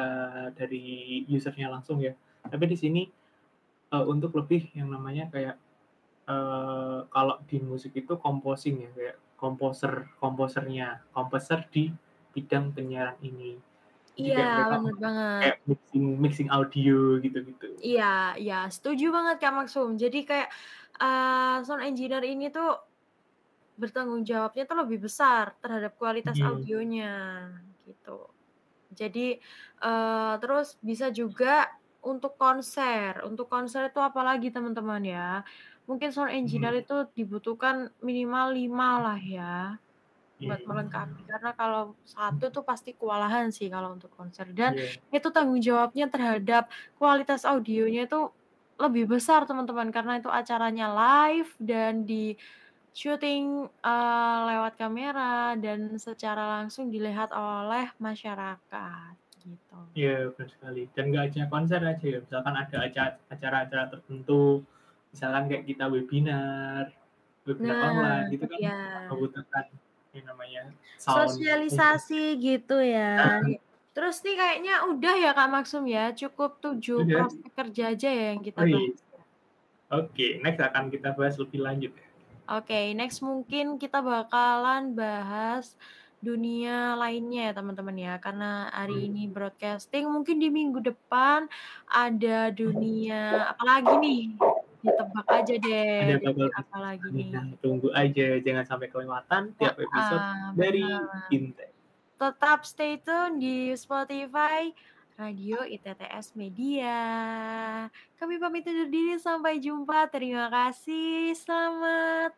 dari 0.53 0.83
user-nya 1.31 1.67
langsung 1.71 1.97
ya. 2.03 2.13
Tapi 2.45 2.65
di 2.69 2.77
sini, 2.77 3.01
eee, 3.93 4.05
untuk 4.13 4.31
lebih 4.39 4.69
yang 4.77 4.89
namanya 4.95 5.25
kayak, 5.33 5.55
eee, 6.29 6.99
kalau 7.13 7.35
di 7.49 7.57
musik 7.63 7.93
itu 7.97 8.13
composing 8.19 8.75
ya, 8.85 8.91
kayak 8.97 9.17
komposer 9.41 9.93
komposernya, 10.23 11.05
komposer 11.15 11.59
di 11.73 11.91
bidang 12.33 12.73
penyiaran 12.75 13.17
ini. 13.25 13.57
Iya, 14.19 14.39
bener 14.73 14.93
banget. 15.03 15.37
kayak 15.39 15.57
mixing 15.69 16.05
mixing 16.23 16.49
audio 16.57 17.21
gitu-gitu. 17.23 17.67
Iya 17.85 18.03
iya, 18.41 18.55
setuju 18.73 19.05
banget, 19.15 19.35
Kak 19.41 19.53
Maksum. 19.57 19.89
Jadi 20.01 20.17
kayak, 20.29 20.49
eee, 20.97 21.61
sound 21.65 21.85
engineer 21.85 22.23
ini 22.25 22.49
tuh 22.49 22.67
bertanggung 23.81 24.23
jawabnya 24.29 24.63
tuh 24.69 24.77
lebih 24.83 24.99
besar 25.07 25.45
terhadap 25.63 25.93
kualitas 26.01 26.37
Mhm. 26.37 26.47
audionya, 26.47 27.07
gitu. 27.87 28.31
Jadi, 28.93 29.39
eee, 29.85 30.33
terus 30.41 30.67
bisa 30.89 31.07
juga 31.13 31.67
untuk 32.03 32.33
konser, 32.41 33.21
untuk 33.29 33.47
konser 33.53 33.89
itu 33.91 33.99
apalagi 34.03 34.49
teman-teman 34.55 35.03
ya, 35.05 35.27
mungkin 35.89 36.09
sound 36.15 36.31
engineer 36.35 36.73
Mhm. 36.73 36.83
itu 36.83 36.95
dibutuhkan 37.17 37.91
minimal 38.03 38.47
5 38.57 38.89
lah 39.05 39.19
ya, 39.21 39.77
buat 40.45 40.61
Iya. 40.61 40.69
melengkapi. 40.69 41.21
Karena 41.29 41.51
kalau 41.57 41.97
1 42.05 42.49
tuh 42.55 42.63
pasti 42.67 42.93
kewalahan 42.99 43.49
sih 43.55 43.67
kalau 43.73 43.95
untuk 43.97 44.11
konser 44.13 44.47
dan 44.53 44.73
Iya. 44.73 44.97
itu 45.15 45.27
tanggung 45.35 45.59
jawabnya 45.63 46.05
terhadap 46.13 46.69
kualitas 46.99 47.43
audionya 47.49 48.05
itu 48.09 48.19
lebih 48.81 49.05
besar 49.09 49.45
teman-teman, 49.49 49.89
karena 49.95 50.21
itu 50.21 50.29
acaranya 50.29 50.85
live 50.93 51.49
dan 51.61 52.05
di-syuting, 52.07 53.69
eee, 53.85 54.39
lewat 54.49 54.73
kamera 54.81 55.55
dan 55.61 55.97
secara 56.01 56.43
langsung 56.61 56.89
dilihat 56.93 57.31
oleh 57.33 57.89
masyarakat, 58.01 59.15
gitu. 59.41 59.93
Iya, 59.95 60.09
bener 60.35 60.49
sekali. 60.55 60.79
Dan 60.95 61.03
nggak 61.09 61.23
hanya 61.31 61.43
konser 61.53 61.81
aja 61.91 62.05
ya, 62.13 62.17
misalkan 62.25 62.55
ada 62.61 62.75
aca 62.85 63.01
acara-acara 63.33 63.83
tertentu, 63.93 64.33
misalkan 65.13 65.43
kayak 65.49 65.63
kita 65.69 65.83
webinar, 65.93 66.83
webinar 67.47 67.77
Nah, 67.79 67.87
online 67.87 68.25
gitu 68.33 68.45
kan 68.51 68.61
iya. 68.61 68.71
membutuhkan 69.09 69.65
namanya 70.25 70.71
sound 70.97 71.35
Sosialisasi 71.37 72.37
gitu 72.41 72.77
ya. 72.81 73.41
Terus 73.97 74.21
nih 74.21 74.37
kayaknya 74.37 74.73
udah 74.93 75.15
ya 75.17 75.31
Kak 75.33 75.49
Maksum 75.49 75.83
ya, 75.89 76.13
cukup 76.13 76.61
7 76.61 77.01
Udah. 77.01 77.25
prospek 77.25 77.51
kerja 77.57 77.83
aja 77.97 78.09
ya 78.13 78.25
yang 78.37 78.41
kita 78.45 78.61
Oh 78.61 78.67
iya. 78.69 78.77
bahas 78.77 79.01
ya? 79.01 79.19
Oke, 79.87 80.27
next 80.45 80.61
akan 80.61 80.83
kita 80.93 81.09
bahas 81.17 81.35
lebih 81.41 81.59
lanjut 81.65 81.91
ya. 81.97 82.07
Oke, 82.47 82.93
next 82.93 83.19
mungkin 83.25 83.75
kita 83.81 83.99
bakalan 83.99 84.95
bahas 84.95 85.75
dunia 86.17 86.97
lainnya 86.97 87.51
ya 87.51 87.53
teman-teman 87.57 87.97
ya, 87.97 88.13
karena 88.17 88.69
hari 88.73 89.05
Mmm. 89.05 89.07
ini 89.11 89.23
broadcasting, 89.29 90.05
mungkin 90.09 90.41
di 90.41 90.49
minggu 90.49 90.79
depan 90.81 91.45
ada 91.89 92.49
dunia 92.53 93.53
apalagi 93.53 93.93
nih? 94.01 94.23
Ditebak 94.81 95.25
aja 95.25 95.53
Ada 95.53 95.63
deh 95.63 96.17
bakal 96.21 96.47
apalagi 96.53 97.07
nih? 97.09 97.29
nah, 97.33 97.45
tunggu 97.59 97.89
aja 97.91 98.27
jangan 98.39 98.65
sampai 98.65 98.87
kelewatan 98.87 99.41
tiap 99.57 99.75
episode 99.75 100.21
Heeh, 100.21 100.51
dari. 100.53 100.85
Bimtek. 101.27 101.69
Tetap 102.17 102.59
stay 102.65 102.97
tune 102.97 103.37
di 103.37 103.71
Spotify 103.73 104.73
Radio 105.17 105.61
ITTS 105.61 106.33
Media. 106.33 106.97
Kami 108.17 108.37
pamit 108.37 108.65
undur 108.65 108.89
diri, 108.89 109.17
sampai 109.17 109.57
jumpa, 109.57 110.09
terima 110.09 110.49
kasih, 110.49 111.33
selamat 111.33 112.33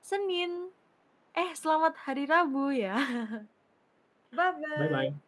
Senin, 0.00 0.72
eh, 1.32 1.50
selamat 1.52 1.96
hari 1.98 2.24
Rabu 2.24 2.72
ya. 2.72 2.96
Bye 4.32 4.52
Bye-bye. 4.60 4.88
bye. 5.12 5.25